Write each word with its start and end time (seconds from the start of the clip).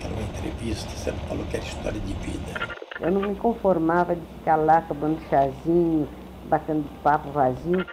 Era 0.00 0.12
uma 0.12 0.22
entrevista, 0.22 0.88
você 0.90 1.10
não 1.10 1.18
falou 1.20 1.44
que 1.46 1.56
era 1.56 1.64
história 1.64 2.00
de 2.00 2.14
vida. 2.14 2.76
Eu 3.00 3.10
não 3.10 3.20
me 3.22 3.34
conformava 3.36 4.14
de 4.14 4.26
ficar 4.38 4.56
lá 4.56 4.80
tomando 4.82 5.20
chazinho, 5.28 6.08
batendo 6.44 6.88
papo 7.02 7.30
vazio. 7.32 7.84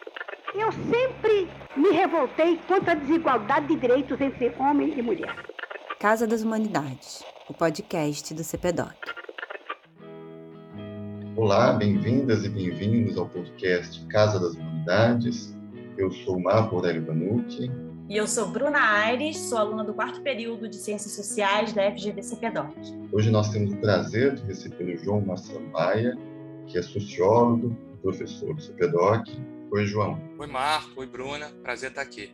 Eu 0.54 0.72
sempre 0.72 1.50
me 1.76 1.92
revoltei 1.92 2.60
contra 2.68 2.92
a 2.92 2.96
desigualdade 2.96 3.68
de 3.68 3.76
direitos 3.78 4.20
entre 4.22 4.54
homem 4.60 4.94
e 4.98 5.02
mulher. 5.02 5.36
Casa 6.00 6.28
das 6.28 6.44
Humanidades, 6.44 7.24
o 7.50 7.54
podcast 7.54 8.34
do 8.34 8.44
CPDOC. 8.44 8.96
Olá, 11.36 11.74
bem-vindas 11.74 12.44
e 12.44 12.50
bem-vindos 12.50 13.18
ao 13.18 13.28
podcast 13.28 14.06
Casa 14.08 14.40
das 14.40 14.54
Humanidades. 14.54 15.56
Eu 15.98 16.12
sou 16.12 16.40
Marco 16.40 16.76
Aurélio 16.76 17.02
Banucci. 17.02 17.72
E 18.12 18.18
eu 18.18 18.28
sou 18.28 18.46
Bruna 18.46 18.78
Aires, 18.78 19.38
sou 19.38 19.58
aluna 19.58 19.86
do 19.86 19.94
quarto 19.94 20.22
período 20.22 20.68
de 20.68 20.76
Ciências 20.76 21.14
Sociais 21.14 21.72
da 21.72 21.90
FGV 21.90 22.22
CPDOC. 22.22 22.76
Hoje 23.10 23.32
nós 23.32 23.50
temos 23.52 23.72
o 23.72 23.78
prazer 23.78 24.36
de 24.36 24.44
receber 24.48 24.96
o 24.96 24.98
João 24.98 25.22
Marcelo 25.22 25.66
Maia, 25.70 26.18
que 26.68 26.78
é 26.78 26.82
sociólogo, 26.82 27.74
professor 28.02 28.54
do 28.54 28.62
CPDOC. 28.62 29.32
Oi, 29.72 29.86
João. 29.86 30.22
Oi, 30.38 30.46
Marco. 30.46 31.00
Oi, 31.00 31.08
Bruna. 31.08 31.52
Prazer 31.64 31.92
estar 31.92 32.02
aqui. 32.02 32.30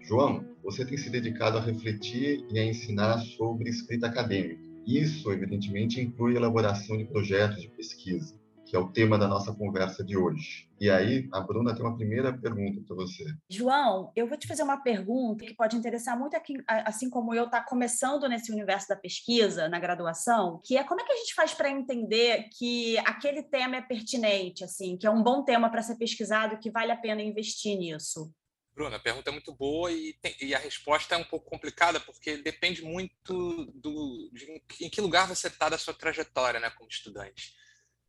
João, 0.00 0.44
você 0.64 0.84
tem 0.84 0.98
se 0.98 1.08
dedicado 1.08 1.58
a 1.58 1.60
refletir 1.60 2.44
e 2.50 2.58
a 2.58 2.64
ensinar 2.64 3.20
sobre 3.20 3.70
escrita 3.70 4.08
acadêmica. 4.08 4.60
Isso, 4.84 5.30
evidentemente, 5.30 6.00
inclui 6.00 6.34
a 6.34 6.38
elaboração 6.38 6.98
de 6.98 7.04
projetos 7.04 7.62
de 7.62 7.68
pesquisa 7.68 8.39
que 8.70 8.76
é 8.76 8.78
o 8.78 8.92
tema 8.92 9.18
da 9.18 9.26
nossa 9.26 9.52
conversa 9.52 10.04
de 10.04 10.16
hoje. 10.16 10.70
E 10.80 10.88
aí, 10.88 11.28
a 11.32 11.40
Bruna 11.40 11.74
tem 11.74 11.84
uma 11.84 11.96
primeira 11.96 12.32
pergunta 12.32 12.80
para 12.86 12.94
você. 12.94 13.24
João, 13.50 14.12
eu 14.14 14.28
vou 14.28 14.38
te 14.38 14.46
fazer 14.46 14.62
uma 14.62 14.80
pergunta 14.80 15.44
que 15.44 15.54
pode 15.54 15.76
interessar 15.76 16.16
muito 16.16 16.36
aqui, 16.36 16.54
assim 16.68 17.10
como 17.10 17.34
eu 17.34 17.46
está 17.46 17.60
começando 17.60 18.28
nesse 18.28 18.52
universo 18.52 18.86
da 18.86 18.94
pesquisa, 18.94 19.68
na 19.68 19.80
graduação, 19.80 20.60
que 20.64 20.76
é 20.76 20.84
como 20.84 21.00
é 21.00 21.04
que 21.04 21.12
a 21.12 21.16
gente 21.16 21.34
faz 21.34 21.52
para 21.52 21.68
entender 21.68 22.48
que 22.56 22.96
aquele 22.98 23.42
tema 23.42 23.74
é 23.74 23.82
pertinente, 23.82 24.62
assim, 24.62 24.96
que 24.96 25.04
é 25.04 25.10
um 25.10 25.20
bom 25.22 25.42
tema 25.42 25.68
para 25.68 25.82
ser 25.82 25.96
pesquisado, 25.96 26.60
que 26.60 26.70
vale 26.70 26.92
a 26.92 26.96
pena 26.96 27.20
investir 27.20 27.76
nisso? 27.76 28.32
Bruna, 28.72 28.98
a 28.98 29.00
pergunta 29.00 29.30
é 29.30 29.32
muito 29.32 29.52
boa 29.52 29.90
e, 29.90 30.12
tem, 30.22 30.36
e, 30.40 30.54
a 30.54 30.58
resposta 30.60 31.16
é 31.16 31.18
um 31.18 31.24
pouco 31.24 31.50
complicada, 31.50 31.98
porque 31.98 32.36
depende 32.36 32.82
muito 32.82 33.66
do, 33.74 34.30
de 34.32 34.62
em 34.80 34.88
que 34.88 35.00
lugar 35.00 35.26
você 35.26 35.48
está 35.48 35.68
da 35.68 35.76
sua 35.76 35.92
trajetória 35.92 36.60
né, 36.60 36.70
como 36.70 36.88
estudante. 36.88 37.58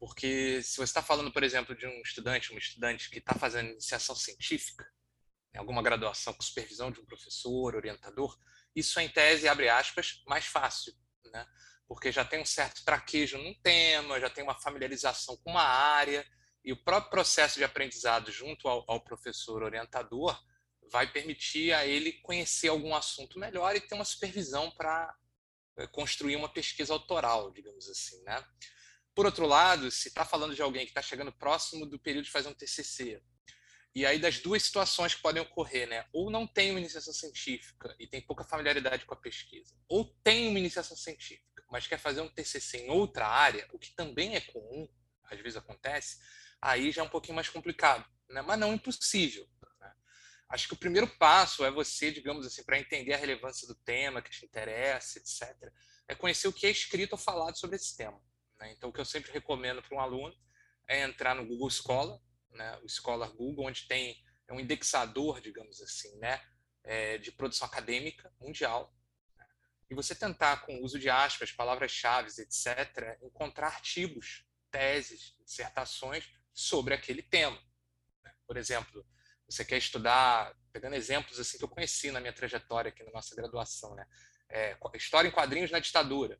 Porque 0.02 0.63
se 0.63 0.77
você 0.77 0.85
está 0.85 1.03
falando, 1.03 1.31
por 1.31 1.44
exemplo, 1.44 1.75
de 1.75 1.85
um 1.85 2.02
estudante, 2.02 2.52
um 2.52 2.57
estudante 2.57 3.07
que 3.07 3.19
está 3.19 3.35
fazendo 3.35 3.69
iniciação 3.69 4.16
científica, 4.16 4.83
né, 5.53 5.59
alguma 5.59 5.83
graduação 5.83 6.33
com 6.33 6.41
supervisão 6.41 6.89
de 6.89 6.99
um 6.99 7.05
professor, 7.05 7.75
orientador, 7.75 8.35
isso 8.75 8.99
é, 8.99 9.03
em 9.03 9.09
tese, 9.09 9.47
abre 9.47 9.69
aspas, 9.69 10.23
mais 10.25 10.45
fácil, 10.47 10.91
né? 11.31 11.45
porque 11.88 12.11
já 12.11 12.25
tem 12.25 12.41
um 12.41 12.45
certo 12.45 12.83
traquejo 12.83 13.38
num 13.38 13.53
tema, 13.61 14.19
já 14.19 14.27
tem 14.27 14.44
uma 14.44 14.59
familiarização 14.59 15.38
com 15.38 15.52
uma 15.52 15.61
área, 15.61 16.27
e 16.66 16.73
o 16.73 16.83
próprio 16.83 17.11
processo 17.11 17.59
de 17.59 17.63
aprendizado 17.63 18.31
junto 18.31 18.67
ao, 18.67 18.83
ao 18.88 19.03
professor 19.03 19.61
orientador 19.61 20.35
vai 20.91 21.11
permitir 21.11 21.73
a 21.73 21.85
ele 21.85 22.13
conhecer 22.23 22.69
algum 22.69 22.95
assunto 22.95 23.38
melhor 23.38 23.75
e 23.75 23.81
ter 23.81 23.94
uma 23.94 24.05
supervisão 24.05 24.72
para 24.72 25.16
eh, 25.77 25.85
construir 25.88 26.38
uma 26.38 26.49
pesquisa 26.49 26.91
autoral, 26.91 27.52
digamos 27.52 27.88
assim, 27.88 28.19
né? 28.23 28.44
Por 29.14 29.26
outro 29.26 29.45
lado, 29.45 29.92
se 29.92 30.08
está 30.08 30.23
falando 30.23 30.56
de 30.56 30.62
alguém 30.62 30.86
que 30.86 30.92
está 30.92 31.02
chegando 31.02 31.31
próximo 31.31 31.86
do 31.86 32.00
período 32.00 32.26
de 32.26 32.31
fazer 32.31 32.48
um 32.48 32.54
TCC, 32.54 33.22
e 33.94 34.06
aí 34.06 34.18
das 34.18 34.40
duas 34.40 34.64
situações 34.64 35.14
que 35.14 35.22
podem 35.22 35.42
ocorrer, 35.42 35.88
né? 35.88 36.06
Ou 36.14 36.31
não 36.31 36.48
tem 36.48 36.72
uma 36.72 36.80
iniciação 36.80 37.14
científica 37.14 37.94
e 38.00 38.08
tem 38.08 38.22
pouca 38.22 38.44
familiaridade 38.44 39.06
com 39.06 39.14
a 39.14 39.18
pesquisa, 39.18 39.76
ou 39.90 40.06
tem 40.23 40.48
uma 40.48 40.59
iniciação 40.59 40.95
científica, 40.95 41.64
mas 41.70 41.88
quer 41.88 42.00
fazer 42.00 42.22
um 42.22 42.30
TCC 42.30 42.86
em 42.86 42.90
outra 42.90 43.28
área, 43.28 43.68
o 43.73 43.80
que 43.80 43.94
também 43.94 44.36
é 44.36 44.42
comum, 44.42 44.88
às 45.25 45.40
vezes 45.40 45.58
acontece, 45.58 46.19
aí 46.62 46.91
já 46.91 47.02
é 47.02 47.06
um 47.06 47.09
pouquinho 47.09 47.35
mais 47.35 47.50
complicado, 47.50 48.09
né? 48.30 48.41
Mas 48.41 48.58
não 48.58 48.74
impossível. 48.74 49.46
Né? 49.78 49.94
Acho 50.50 50.69
que 50.69 50.74
o 50.74 50.78
primeiro 50.78 51.08
passo 51.18 51.66
é 51.66 51.72
você, 51.72 52.12
digamos 52.12 52.46
assim, 52.46 52.64
para 52.64 52.80
entender 52.80 53.14
a 53.14 53.18
relevância 53.18 53.68
do 53.68 53.75
tema 53.75 54.22
que 54.22 54.31
te 54.31 54.46
interessa, 54.46 55.19
etc., 55.19 55.69
é 56.08 56.16
conhecer 56.16 56.47
o 56.47 56.53
que 56.53 56.66
é 56.66 56.69
escrito 56.69 57.14
ou 57.14 57.18
falado 57.18 57.58
sobre 57.58 57.75
esse 57.75 57.96
tema. 57.96 58.22
Né? 58.61 58.72
Então, 58.72 58.89
o 58.89 58.94
que 58.94 59.01
eu 59.01 59.05
sempre 59.05 59.31
recomendo 59.31 59.81
para 59.81 59.97
um 59.97 59.99
aluno 59.99 60.33
é 60.88 61.01
entrar 61.01 61.35
no 61.35 61.45
Google 61.45 61.69
Scholar, 61.69 62.19
né? 62.51 62.77
o 62.83 62.88
Scholar 62.88 63.31
Google, 63.31 63.66
onde 63.66 63.88
tem 63.88 64.23
é 64.47 64.53
um 64.53 64.59
indexador, 64.59 65.41
digamos 65.41 65.81
assim, 65.81 66.17
né? 66.17 66.41
É, 66.83 67.17
de 67.17 67.31
produção 67.31 67.67
acadêmica 67.67 68.33
mundial. 68.39 68.94
Né? 69.38 69.45
E 69.89 69.95
você 69.95 70.13
tentar, 70.13 70.66
com 70.66 70.75
o 70.77 70.83
uso 70.83 70.99
de 70.99 71.09
aspas, 71.09 71.51
palavras-chave, 71.51 72.29
etc., 72.41 73.17
encontrar 73.22 73.67
artigos, 73.67 74.45
teses, 74.69 75.35
dissertações 75.45 76.29
sobre 76.53 76.93
aquele 76.93 77.22
tema. 77.22 77.57
Né? 78.23 78.33
Por 78.45 78.57
exemplo, 78.57 79.05
você 79.47 79.63
quer 79.63 79.78
estudar, 79.78 80.55
pegando 80.73 80.95
exemplos 80.95 81.39
assim 81.39 81.57
que 81.57 81.63
eu 81.63 81.69
conheci 81.69 82.11
na 82.11 82.19
minha 82.19 82.33
trajetória 82.33 82.89
aqui 82.89 83.03
na 83.03 83.11
nossa 83.11 83.35
graduação, 83.35 83.95
né? 83.95 84.05
É, 84.49 84.78
história 84.95 85.29
em 85.29 85.31
quadrinhos 85.31 85.72
na 85.72 85.79
ditadura. 85.79 86.38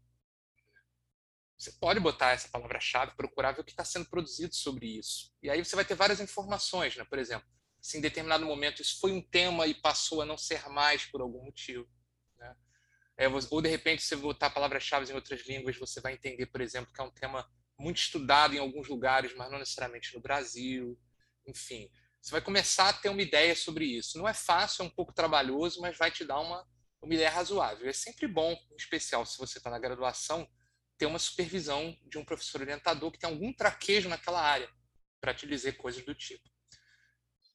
Você 1.62 1.74
pode 1.74 2.00
botar 2.00 2.32
essa 2.32 2.50
palavra-chave, 2.50 3.16
procurar 3.16 3.52
ver 3.52 3.62
o 3.62 3.64
que 3.64 3.70
está 3.70 3.86
sendo 3.86 4.10
produzido 4.10 4.56
sobre 4.56 4.98
isso. 4.98 5.32
E 5.44 5.48
aí 5.48 5.64
você 5.64 5.76
vai 5.76 5.86
ter 5.86 5.94
várias 5.94 6.20
informações, 6.20 6.98
né? 6.98 7.04
Por 7.04 7.20
exemplo, 7.20 7.48
se 7.80 8.00
em 8.00 8.02
determinado 8.02 8.44
momento 8.48 8.82
isso 8.82 9.00
foi 9.00 9.12
um 9.12 9.22
tema 9.22 9.68
e 9.68 9.76
passou 9.76 10.24
a 10.24 10.26
não 10.26 10.36
ser 10.36 10.68
mais 10.70 11.06
por 11.06 11.22
algum 11.22 11.46
motivo. 11.46 11.88
Né? 12.40 12.56
É, 13.16 13.28
ou 13.28 13.62
de 13.62 13.70
repente, 13.70 14.02
se 14.02 14.16
botar 14.16 14.50
palavras-chave 14.50 15.12
em 15.12 15.14
outras 15.14 15.46
línguas, 15.46 15.78
você 15.78 16.02
vai 16.02 16.14
entender, 16.14 16.48
por 16.48 16.62
exemplo, 16.62 16.92
que 16.92 17.00
é 17.00 17.04
um 17.04 17.12
tema 17.12 17.48
muito 17.78 18.00
estudado 18.00 18.56
em 18.56 18.58
alguns 18.58 18.88
lugares, 18.88 19.36
mas 19.36 19.52
não 19.52 19.60
necessariamente 19.60 20.16
no 20.16 20.20
Brasil. 20.20 21.00
Enfim, 21.46 21.92
você 22.20 22.32
vai 22.32 22.42
começar 22.42 22.90
a 22.90 22.94
ter 22.94 23.10
uma 23.10 23.22
ideia 23.22 23.56
sobre 23.56 23.86
isso. 23.86 24.18
Não 24.18 24.28
é 24.28 24.34
fácil, 24.34 24.82
é 24.82 24.86
um 24.88 24.90
pouco 24.90 25.14
trabalhoso, 25.14 25.80
mas 25.80 25.96
vai 25.96 26.10
te 26.10 26.26
dar 26.26 26.40
uma, 26.40 26.68
uma 27.00 27.14
ideia 27.14 27.30
razoável. 27.30 27.88
É 27.88 27.94
sempre 27.94 28.28
bom, 28.28 28.52
em 28.72 28.76
especial 28.76 29.28
se 29.28 29.38
você 29.38 29.60
está 29.60 29.70
na 29.70 29.78
graduação, 29.78 30.50
ter 31.02 31.08
uma 31.08 31.18
supervisão 31.18 31.98
de 32.08 32.20
um 32.20 32.24
professor 32.24 32.62
orientador 32.62 33.12
que 33.12 33.18
tem 33.18 33.28
algum 33.28 33.52
traquejo 33.52 34.08
naquela 34.08 34.40
área 34.40 34.70
para 35.20 35.34
te 35.34 35.48
dizer 35.48 35.76
coisas 35.76 36.06
do 36.06 36.14
tipo. 36.14 36.48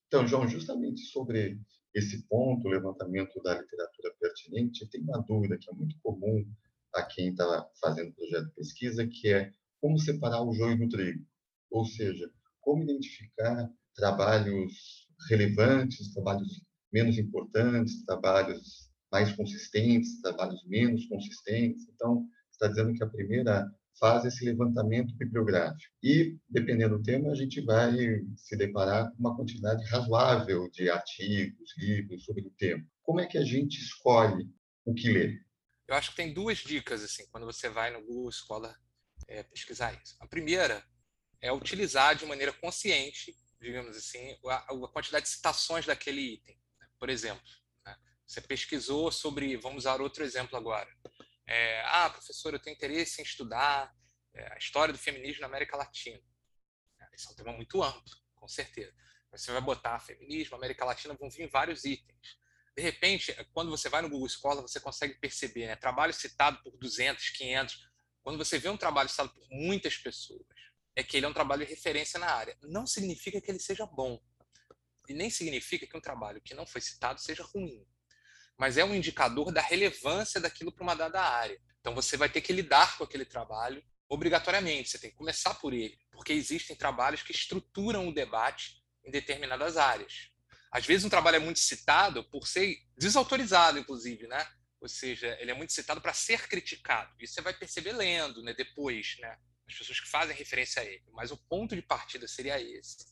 Então, 0.08 0.26
João, 0.26 0.48
justamente 0.48 1.02
sobre 1.02 1.56
esse 1.94 2.26
ponto, 2.26 2.66
o 2.66 2.70
levantamento 2.70 3.40
da 3.44 3.60
literatura 3.60 4.12
pertinente, 4.20 4.88
tem 4.88 5.00
uma 5.00 5.22
dúvida 5.22 5.56
que 5.56 5.70
é 5.70 5.72
muito 5.74 5.96
comum 6.02 6.44
a 6.92 7.04
quem 7.04 7.28
está 7.28 7.70
fazendo 7.80 8.12
projeto 8.14 8.46
de 8.46 8.54
pesquisa, 8.54 9.06
que 9.06 9.28
é 9.28 9.52
como 9.80 9.96
separar 9.96 10.42
o 10.42 10.52
joio 10.52 10.76
do 10.76 10.88
trigo, 10.88 11.24
ou 11.70 11.84
seja, 11.84 12.28
como 12.60 12.82
identificar 12.82 13.70
trabalhos 13.94 15.06
relevantes, 15.30 16.12
trabalhos 16.12 16.64
menos 16.92 17.16
importantes, 17.16 18.04
trabalhos 18.04 18.90
mais 19.12 19.30
consistentes, 19.36 20.20
trabalhos 20.20 20.66
menos 20.66 21.06
consistentes. 21.06 21.88
Então, 21.94 22.28
está 22.56 22.68
dizendo 22.68 22.94
que 22.94 23.02
a 23.02 23.08
primeira 23.08 23.70
fase 23.98 24.26
é 24.26 24.28
esse 24.28 24.44
levantamento 24.44 25.14
bibliográfico. 25.14 25.92
E, 26.02 26.36
dependendo 26.48 26.98
do 26.98 27.02
tema, 27.02 27.30
a 27.30 27.34
gente 27.34 27.60
vai 27.60 27.92
se 28.36 28.56
deparar 28.56 29.10
com 29.10 29.18
uma 29.18 29.36
quantidade 29.36 29.84
razoável 29.86 30.70
de 30.70 30.90
artigos, 30.90 31.74
livros 31.78 32.24
sobre 32.24 32.42
o 32.42 32.50
tema. 32.50 32.84
Como 33.02 33.20
é 33.20 33.26
que 33.26 33.38
a 33.38 33.44
gente 33.44 33.80
escolhe 33.80 34.48
o 34.84 34.94
que 34.94 35.10
ler? 35.10 35.40
Eu 35.88 35.94
acho 35.94 36.10
que 36.10 36.16
tem 36.16 36.32
duas 36.32 36.58
dicas, 36.58 37.02
assim, 37.02 37.24
quando 37.30 37.46
você 37.46 37.68
vai 37.68 37.90
no 37.90 38.04
Google 38.04 38.32
Scholar 38.32 38.76
é, 39.28 39.42
pesquisar 39.44 39.98
isso. 40.02 40.16
A 40.20 40.26
primeira 40.26 40.84
é 41.40 41.52
utilizar 41.52 42.16
de 42.16 42.26
maneira 42.26 42.52
consciente, 42.52 43.34
digamos 43.60 43.96
assim, 43.96 44.36
a, 44.46 44.56
a 44.56 44.88
quantidade 44.88 45.24
de 45.24 45.30
citações 45.30 45.86
daquele 45.86 46.20
item. 46.20 46.58
Por 46.98 47.08
exemplo, 47.08 47.42
né? 47.84 47.96
você 48.26 48.40
pesquisou 48.40 49.12
sobre, 49.12 49.56
vamos 49.56 49.84
usar 49.84 50.00
outro 50.00 50.24
exemplo 50.24 50.56
agora, 50.56 50.88
é, 51.46 51.80
ah, 51.86 52.10
professor, 52.10 52.52
eu 52.52 52.58
tenho 52.58 52.74
interesse 52.74 53.20
em 53.20 53.24
estudar 53.24 53.94
é, 54.34 54.52
a 54.52 54.58
história 54.58 54.92
do 54.92 54.98
feminismo 54.98 55.40
na 55.40 55.46
América 55.46 55.76
Latina. 55.76 56.20
É, 57.00 57.14
esse 57.14 57.28
é 57.28 57.30
um 57.30 57.34
tema 57.34 57.52
muito 57.52 57.82
amplo, 57.82 58.16
com 58.34 58.48
certeza. 58.48 58.92
Você 59.30 59.52
vai 59.52 59.60
botar 59.60 60.00
feminismo, 60.00 60.56
América 60.56 60.84
Latina, 60.84 61.14
vão 61.14 61.30
vir 61.30 61.48
vários 61.48 61.84
itens. 61.84 62.38
De 62.76 62.82
repente, 62.82 63.34
quando 63.52 63.70
você 63.70 63.88
vai 63.88 64.02
no 64.02 64.08
Google 64.08 64.28
Scholar, 64.28 64.62
você 64.62 64.80
consegue 64.80 65.14
perceber, 65.14 65.66
né? 65.66 65.76
Trabalho 65.76 66.12
citado 66.12 66.62
por 66.62 66.76
200, 66.76 67.30
500. 67.30 67.88
Quando 68.22 68.38
você 68.38 68.58
vê 68.58 68.68
um 68.68 68.76
trabalho 68.76 69.08
citado 69.08 69.32
por 69.32 69.46
muitas 69.50 69.96
pessoas, 69.96 70.46
é 70.94 71.02
que 71.02 71.16
ele 71.16 71.26
é 71.26 71.28
um 71.28 71.32
trabalho 71.32 71.64
de 71.64 71.70
referência 71.70 72.18
na 72.18 72.30
área. 72.30 72.56
Não 72.62 72.86
significa 72.86 73.40
que 73.40 73.50
ele 73.50 73.58
seja 73.58 73.86
bom. 73.86 74.20
E 75.08 75.14
nem 75.14 75.30
significa 75.30 75.86
que 75.86 75.96
um 75.96 76.00
trabalho 76.00 76.40
que 76.40 76.54
não 76.54 76.66
foi 76.66 76.80
citado 76.80 77.20
seja 77.20 77.42
ruim 77.44 77.86
mas 78.58 78.76
é 78.76 78.84
um 78.84 78.94
indicador 78.94 79.52
da 79.52 79.60
relevância 79.60 80.40
daquilo 80.40 80.72
para 80.72 80.82
uma 80.82 80.94
dada 80.94 81.20
área. 81.20 81.60
Então 81.80 81.94
você 81.94 82.16
vai 82.16 82.28
ter 82.28 82.40
que 82.40 82.52
lidar 82.52 82.96
com 82.96 83.04
aquele 83.04 83.24
trabalho 83.24 83.82
obrigatoriamente, 84.08 84.88
você 84.88 84.98
tem 84.98 85.10
que 85.10 85.16
começar 85.16 85.54
por 85.54 85.72
ele, 85.72 85.98
porque 86.12 86.32
existem 86.32 86.76
trabalhos 86.76 87.22
que 87.22 87.32
estruturam 87.32 88.08
o 88.08 88.14
debate 88.14 88.82
em 89.04 89.10
determinadas 89.10 89.76
áreas. 89.76 90.30
Às 90.70 90.86
vezes 90.86 91.04
um 91.04 91.08
trabalho 91.08 91.36
é 91.36 91.40
muito 91.40 91.58
citado 91.58 92.24
por 92.24 92.46
ser 92.46 92.78
desautorizado, 92.96 93.78
inclusive, 93.78 94.26
né? 94.26 94.46
Ou 94.80 94.88
seja, 94.88 95.36
ele 95.40 95.50
é 95.50 95.54
muito 95.54 95.72
citado 95.72 96.00
para 96.00 96.12
ser 96.12 96.46
criticado. 96.48 97.12
Isso 97.20 97.34
você 97.34 97.40
vai 97.40 97.54
perceber 97.54 97.92
lendo, 97.92 98.42
né? 98.42 98.52
Depois, 98.52 99.16
né? 99.20 99.38
As 99.66 99.74
pessoas 99.74 99.98
que 100.00 100.08
fazem 100.08 100.36
referência 100.36 100.82
a 100.82 100.84
ele. 100.84 101.02
Mas 101.12 101.30
o 101.30 101.36
ponto 101.36 101.74
de 101.74 101.82
partida 101.82 102.28
seria 102.28 102.60
esse. 102.60 103.06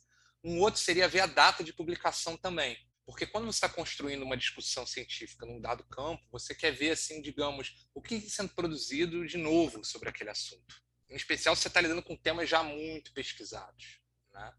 Um 0.44 0.61
outro 0.61 0.81
seria 0.81 1.08
ver 1.08 1.20
a 1.20 1.26
data 1.26 1.64
de 1.64 1.73
publicação 1.73 2.37
também. 2.37 2.79
Porque 3.06 3.26
quando 3.26 3.44
você 3.44 3.56
está 3.56 3.68
construindo 3.68 4.22
uma 4.22 4.36
discussão 4.36 4.86
científica 4.86 5.44
num 5.44 5.60
dado 5.60 5.84
campo, 5.84 6.26
você 6.30 6.54
quer 6.54 6.70
ver, 6.72 6.92
assim, 6.92 7.20
digamos, 7.20 7.86
o 7.94 8.00
que 8.00 8.14
está 8.14 8.42
sendo 8.42 8.54
produzido 8.54 9.26
de 9.26 9.36
novo 9.36 9.84
sobre 9.84 10.08
aquele 10.08 10.30
assunto. 10.30 10.82
Em 11.10 11.16
especial, 11.16 11.54
você 11.54 11.68
está 11.68 11.80
lidando 11.80 12.02
com 12.02 12.16
temas 12.16 12.48
já 12.48 12.62
muito 12.62 13.12
pesquisados. 13.12 14.00
Né? 14.32 14.52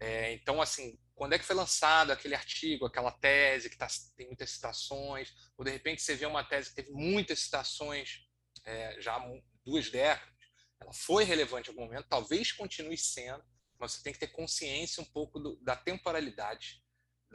É, 0.00 0.32
então, 0.32 0.62
assim, 0.62 0.98
quando 1.14 1.34
é 1.34 1.38
que 1.38 1.44
foi 1.44 1.54
lançado 1.54 2.12
aquele 2.12 2.34
artigo, 2.34 2.86
aquela 2.86 3.12
tese 3.12 3.68
que 3.68 3.76
tá, 3.76 3.86
tem 4.16 4.26
muitas 4.26 4.50
citações, 4.50 5.34
ou 5.56 5.64
de 5.64 5.70
repente 5.70 6.00
você 6.00 6.14
vê 6.14 6.24
uma 6.24 6.44
tese 6.44 6.70
que 6.70 6.76
teve 6.76 6.92
muitas 6.92 7.40
citações 7.40 8.26
é, 8.64 9.00
já 9.00 9.16
há 9.16 9.40
duas 9.64 9.90
décadas, 9.90 10.34
ela 10.80 10.92
foi 10.92 11.24
relevante 11.24 11.68
em 11.68 11.72
algum 11.72 11.84
momento, 11.84 12.08
talvez 12.08 12.52
continue 12.52 12.96
sendo, 12.96 13.44
mas 13.78 13.92
você 13.92 14.02
tem 14.02 14.12
que 14.12 14.18
ter 14.18 14.28
consciência 14.28 15.02
um 15.02 15.06
pouco 15.06 15.38
do, 15.38 15.56
da 15.62 15.76
temporalidade 15.76 16.82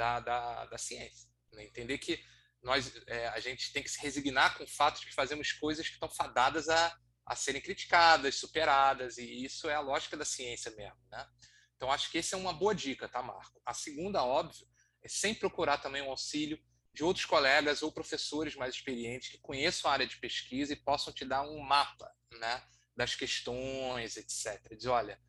da, 0.01 0.19
da, 0.19 0.65
da 0.65 0.77
ciência. 0.79 1.29
Né? 1.53 1.65
Entender 1.65 1.99
que 1.99 2.19
nós, 2.63 2.91
é, 3.05 3.27
a 3.27 3.39
gente 3.39 3.71
tem 3.71 3.83
que 3.83 3.89
se 3.89 4.01
resignar 4.01 4.57
com 4.57 4.63
o 4.63 4.67
fato 4.67 4.99
de 4.99 5.05
que 5.05 5.13
fazemos 5.13 5.51
coisas 5.51 5.87
que 5.87 5.93
estão 5.93 6.09
fadadas 6.09 6.69
a, 6.69 6.97
a 7.25 7.35
serem 7.35 7.61
criticadas, 7.61 8.35
superadas, 8.35 9.19
e 9.19 9.45
isso 9.45 9.69
é 9.69 9.75
a 9.75 9.79
lógica 9.79 10.17
da 10.17 10.25
ciência 10.25 10.71
mesmo. 10.71 10.97
Né? 11.11 11.27
Então, 11.75 11.91
acho 11.91 12.09
que 12.09 12.17
essa 12.17 12.35
é 12.35 12.39
uma 12.39 12.53
boa 12.53 12.73
dica, 12.73 13.07
tá, 13.07 13.21
Marco? 13.21 13.61
A 13.63 13.73
segunda, 13.75 14.23
óbvio, 14.23 14.67
é 15.03 15.07
sempre 15.07 15.41
procurar 15.41 15.77
também 15.77 16.01
um 16.01 16.09
auxílio 16.09 16.59
de 16.93 17.03
outros 17.03 17.25
colegas 17.25 17.83
ou 17.83 17.91
professores 17.91 18.55
mais 18.55 18.73
experientes 18.73 19.29
que 19.29 19.37
conheçam 19.39 19.89
a 19.89 19.93
área 19.93 20.07
de 20.07 20.17
pesquisa 20.17 20.73
e 20.73 20.83
possam 20.83 21.13
te 21.13 21.25
dar 21.25 21.43
um 21.43 21.59
mapa 21.59 22.11
né, 22.39 22.63
das 22.95 23.15
questões, 23.15 24.17
etc. 24.17 24.75
Diz, 24.75 24.85
olha, 24.85 25.19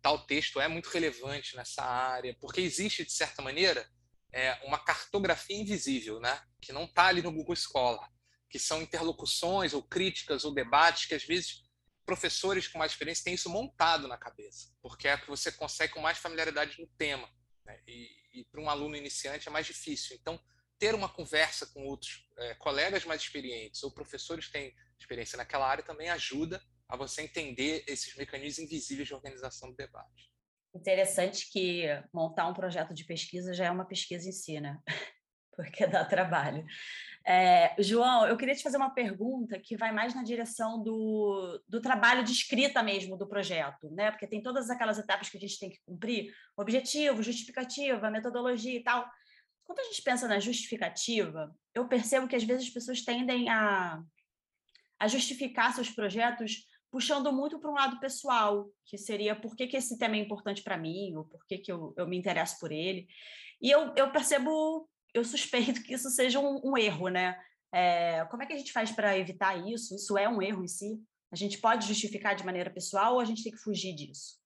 tal 0.00 0.24
texto 0.24 0.60
é 0.60 0.68
muito 0.68 0.88
relevante 0.88 1.56
nessa 1.56 1.84
área, 1.84 2.34
porque 2.40 2.60
existe, 2.60 3.04
de 3.04 3.12
certa 3.12 3.42
maneira, 3.42 3.88
é, 4.34 4.60
uma 4.64 4.78
cartografia 4.78 5.56
invisível, 5.56 6.18
né, 6.18 6.42
que 6.60 6.72
não 6.72 6.84
está 6.84 7.06
ali 7.06 7.22
no 7.22 7.30
Google 7.30 7.54
Scholar, 7.54 8.12
que 8.50 8.58
são 8.58 8.82
interlocuções 8.82 9.72
ou 9.72 9.82
críticas 9.82 10.44
ou 10.44 10.52
debates 10.52 11.06
que, 11.06 11.14
às 11.14 11.22
vezes, 11.24 11.62
professores 12.04 12.66
com 12.66 12.76
mais 12.76 12.90
experiência 12.90 13.24
têm 13.24 13.34
isso 13.34 13.48
montado 13.48 14.08
na 14.08 14.18
cabeça, 14.18 14.74
porque 14.82 15.06
é 15.06 15.16
que 15.16 15.28
você 15.28 15.52
consegue 15.52 15.94
com 15.94 16.00
mais 16.00 16.18
familiaridade 16.18 16.80
no 16.80 16.86
tema. 16.98 17.32
Né? 17.64 17.80
E, 17.86 18.40
e 18.40 18.44
para 18.44 18.60
um 18.60 18.68
aluno 18.68 18.96
iniciante 18.96 19.48
é 19.48 19.52
mais 19.52 19.66
difícil. 19.66 20.16
Então, 20.16 20.38
ter 20.80 20.96
uma 20.96 21.08
conversa 21.08 21.66
com 21.66 21.86
outros 21.86 22.28
é, 22.36 22.54
colegas 22.56 23.04
mais 23.04 23.22
experientes 23.22 23.84
ou 23.84 23.92
professores 23.92 24.46
que 24.46 24.52
têm 24.52 24.74
experiência 24.98 25.36
naquela 25.36 25.68
área 25.68 25.84
também 25.84 26.10
ajuda 26.10 26.60
a 26.88 26.96
você 26.96 27.22
entender 27.22 27.84
esses 27.86 28.16
mecanismos 28.16 28.58
invisíveis 28.58 29.06
de 29.06 29.14
organização 29.14 29.70
do 29.70 29.76
debate. 29.76 30.33
Interessante 30.74 31.48
que 31.50 31.86
montar 32.12 32.48
um 32.48 32.54
projeto 32.54 32.92
de 32.92 33.04
pesquisa 33.04 33.54
já 33.54 33.66
é 33.66 33.70
uma 33.70 33.84
pesquisa 33.84 34.28
em 34.28 34.32
si, 34.32 34.60
né? 34.60 34.78
Porque 35.54 35.86
dá 35.86 36.04
trabalho. 36.04 36.66
É, 37.24 37.74
João, 37.80 38.26
eu 38.26 38.36
queria 38.36 38.54
te 38.56 38.62
fazer 38.62 38.76
uma 38.76 38.92
pergunta 38.92 39.58
que 39.58 39.76
vai 39.76 39.92
mais 39.92 40.14
na 40.14 40.24
direção 40.24 40.82
do, 40.82 41.62
do 41.68 41.80
trabalho 41.80 42.24
de 42.24 42.32
escrita 42.32 42.82
mesmo 42.82 43.16
do 43.16 43.26
projeto, 43.26 43.88
né? 43.92 44.10
Porque 44.10 44.26
tem 44.26 44.42
todas 44.42 44.68
aquelas 44.68 44.98
etapas 44.98 45.28
que 45.28 45.36
a 45.36 45.40
gente 45.40 45.58
tem 45.58 45.70
que 45.70 45.80
cumprir: 45.86 46.34
objetivo, 46.56 47.22
justificativa, 47.22 48.10
metodologia 48.10 48.76
e 48.76 48.82
tal. 48.82 49.08
Quando 49.64 49.78
a 49.78 49.84
gente 49.84 50.02
pensa 50.02 50.26
na 50.26 50.40
justificativa, 50.40 51.54
eu 51.72 51.88
percebo 51.88 52.28
que 52.28 52.36
às 52.36 52.44
vezes 52.44 52.66
as 52.66 52.72
pessoas 52.72 53.02
tendem 53.02 53.48
a, 53.48 54.02
a 54.98 55.08
justificar 55.08 55.72
seus 55.72 55.88
projetos 55.88 56.66
puxando 56.94 57.32
muito 57.32 57.58
para 57.58 57.72
um 57.72 57.74
lado 57.74 57.98
pessoal, 57.98 58.70
que 58.86 58.96
seria 58.96 59.34
por 59.34 59.56
que, 59.56 59.66
que 59.66 59.76
esse 59.76 59.98
tema 59.98 60.14
é 60.14 60.20
importante 60.20 60.62
para 60.62 60.78
mim, 60.78 61.12
ou 61.16 61.24
por 61.24 61.44
que, 61.44 61.58
que 61.58 61.72
eu, 61.72 61.92
eu 61.96 62.06
me 62.06 62.16
interesso 62.16 62.56
por 62.60 62.70
ele. 62.70 63.08
E 63.60 63.68
eu, 63.68 63.92
eu 63.96 64.12
percebo 64.12 64.88
eu 65.12 65.24
suspeito 65.24 65.82
que 65.82 65.92
isso 65.92 66.08
seja 66.08 66.38
um, 66.38 66.60
um 66.62 66.78
erro, 66.78 67.08
né? 67.08 67.36
É, 67.74 68.24
como 68.26 68.44
é 68.44 68.46
que 68.46 68.52
a 68.52 68.56
gente 68.56 68.70
faz 68.70 68.92
para 68.92 69.18
evitar 69.18 69.56
isso? 69.68 69.96
Isso 69.96 70.16
é 70.16 70.28
um 70.28 70.40
erro 70.40 70.62
em 70.62 70.68
si? 70.68 71.02
A 71.32 71.36
gente 71.36 71.58
pode 71.58 71.88
justificar 71.88 72.36
de 72.36 72.46
maneira 72.46 72.70
pessoal 72.70 73.14
ou 73.14 73.20
a 73.20 73.24
gente 73.24 73.42
tem 73.42 73.50
que 73.50 73.58
fugir 73.58 73.92
disso? 73.96 74.38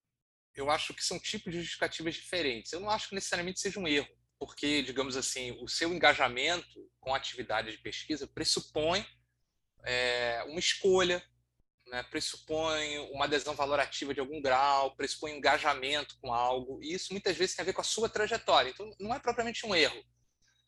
Eu 0.56 0.70
acho 0.70 0.94
que 0.94 1.04
são 1.04 1.18
tipos 1.18 1.52
de 1.52 1.60
justificativas 1.60 2.14
diferentes. 2.14 2.72
Eu 2.72 2.80
não 2.80 2.88
acho 2.88 3.10
que 3.10 3.14
necessariamente 3.14 3.60
seja 3.60 3.78
um 3.78 3.86
erro, 3.86 4.08
porque, 4.38 4.80
digamos 4.82 5.18
assim, 5.18 5.50
o 5.62 5.68
seu 5.68 5.92
engajamento 5.92 6.90
com 6.98 7.12
a 7.12 7.18
atividade 7.18 7.72
de 7.72 7.82
pesquisa 7.82 8.26
pressupõe 8.26 9.04
é, 9.84 10.42
uma 10.48 10.58
escolha, 10.58 11.22
né? 11.90 12.02
pressupõe 12.04 12.98
uma 13.10 13.24
adesão 13.24 13.54
valorativa 13.54 14.14
de 14.14 14.20
algum 14.20 14.40
grau, 14.40 14.94
pressupõe 14.96 15.36
engajamento 15.36 16.16
com 16.20 16.32
algo, 16.32 16.82
e 16.82 16.94
isso 16.94 17.12
muitas 17.12 17.36
vezes 17.36 17.54
tem 17.54 17.62
a 17.62 17.66
ver 17.66 17.72
com 17.72 17.80
a 17.80 17.84
sua 17.84 18.08
trajetória. 18.08 18.70
Então, 18.70 18.90
não 18.98 19.14
é 19.14 19.18
propriamente 19.18 19.66
um 19.66 19.74
erro. 19.74 20.02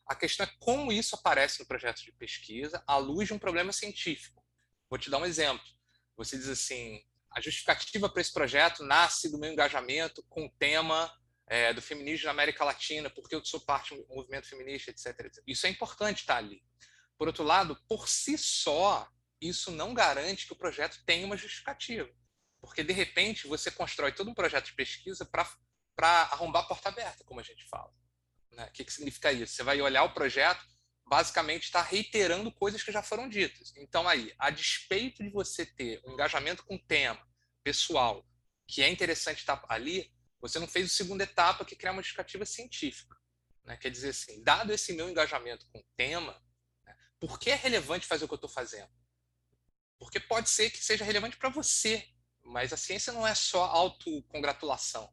A 0.07 0.15
questão 0.15 0.45
é 0.45 0.51
como 0.59 0.91
isso 0.91 1.15
aparece 1.15 1.59
no 1.59 1.65
projeto 1.65 2.03
de 2.03 2.11
pesquisa 2.11 2.83
à 2.85 2.97
luz 2.97 3.27
de 3.27 3.33
um 3.33 3.39
problema 3.39 3.71
científico. 3.71 4.43
Vou 4.89 4.99
te 4.99 5.09
dar 5.09 5.19
um 5.19 5.25
exemplo. 5.25 5.65
Você 6.17 6.37
diz 6.37 6.49
assim: 6.49 7.01
a 7.31 7.39
justificativa 7.39 8.09
para 8.09 8.21
esse 8.21 8.33
projeto 8.33 8.83
nasce 8.83 9.31
do 9.31 9.39
meu 9.39 9.51
engajamento 9.51 10.23
com 10.27 10.45
o 10.45 10.51
tema 10.59 11.11
é, 11.47 11.73
do 11.73 11.81
feminismo 11.81 12.25
na 12.25 12.31
América 12.31 12.65
Latina, 12.65 13.09
porque 13.09 13.35
eu 13.35 13.43
sou 13.43 13.61
parte 13.61 13.95
do 13.95 14.05
movimento 14.13 14.47
feminista, 14.47 14.91
etc, 14.91 15.07
etc. 15.25 15.43
Isso 15.47 15.65
é 15.65 15.69
importante 15.69 16.19
estar 16.19 16.37
ali. 16.37 16.61
Por 17.17 17.27
outro 17.27 17.43
lado, 17.43 17.77
por 17.87 18.09
si 18.09 18.37
só, 18.37 19.07
isso 19.41 19.71
não 19.71 19.93
garante 19.93 20.45
que 20.45 20.53
o 20.53 20.57
projeto 20.57 21.01
tenha 21.05 21.25
uma 21.25 21.35
justificativa. 21.35 22.09
Porque, 22.61 22.83
de 22.83 22.93
repente, 22.93 23.47
você 23.47 23.71
constrói 23.71 24.11
todo 24.11 24.29
um 24.29 24.35
projeto 24.35 24.65
de 24.65 24.73
pesquisa 24.73 25.25
para 25.25 26.21
arrombar 26.31 26.63
a 26.63 26.67
porta 26.67 26.89
aberta, 26.89 27.23
como 27.23 27.39
a 27.39 27.43
gente 27.43 27.67
fala. 27.67 27.91
Né? 28.51 28.65
O 28.67 28.71
que, 28.71 28.85
que 28.85 28.93
significa 28.93 29.31
isso? 29.31 29.55
Você 29.55 29.63
vai 29.63 29.81
olhar 29.81 30.03
o 30.03 30.13
projeto, 30.13 30.63
basicamente 31.07 31.63
está 31.63 31.81
reiterando 31.81 32.51
coisas 32.51 32.83
que 32.83 32.91
já 32.91 33.01
foram 33.01 33.27
ditas. 33.27 33.73
Então, 33.75 34.07
aí, 34.07 34.33
a 34.37 34.51
despeito 34.51 35.23
de 35.23 35.29
você 35.29 35.65
ter 35.65 36.01
um 36.05 36.13
engajamento 36.13 36.63
com 36.63 36.75
o 36.75 36.79
tema 36.79 37.27
pessoal, 37.63 38.25
que 38.67 38.83
é 38.83 38.89
interessante 38.89 39.39
estar 39.39 39.63
ali, 39.67 40.13
você 40.39 40.59
não 40.59 40.67
fez 40.67 40.85
a 40.85 40.89
segunda 40.89 41.23
etapa, 41.23 41.65
que 41.65 41.73
é 41.73 41.77
criar 41.77 41.91
uma 41.91 42.01
justificativa 42.01 42.45
científica. 42.45 43.17
Né? 43.63 43.75
Quer 43.77 43.89
dizer 43.89 44.09
assim, 44.09 44.43
dado 44.43 44.71
esse 44.71 44.93
meu 44.93 45.09
engajamento 45.09 45.67
com 45.71 45.79
o 45.79 45.85
tema, 45.97 46.41
né? 46.85 46.95
por 47.19 47.39
que 47.39 47.49
é 47.49 47.55
relevante 47.55 48.07
fazer 48.07 48.25
o 48.25 48.27
que 48.27 48.33
eu 48.33 48.37
estou 48.37 48.49
fazendo? 48.49 48.89
Porque 50.01 50.19
pode 50.19 50.49
ser 50.49 50.71
que 50.71 50.83
seja 50.83 51.05
relevante 51.05 51.37
para 51.37 51.49
você, 51.49 52.05
mas 52.43 52.73
a 52.73 52.77
ciência 52.77 53.13
não 53.13 53.25
é 53.25 53.35
só 53.35 53.65
autocongratulação 53.65 55.09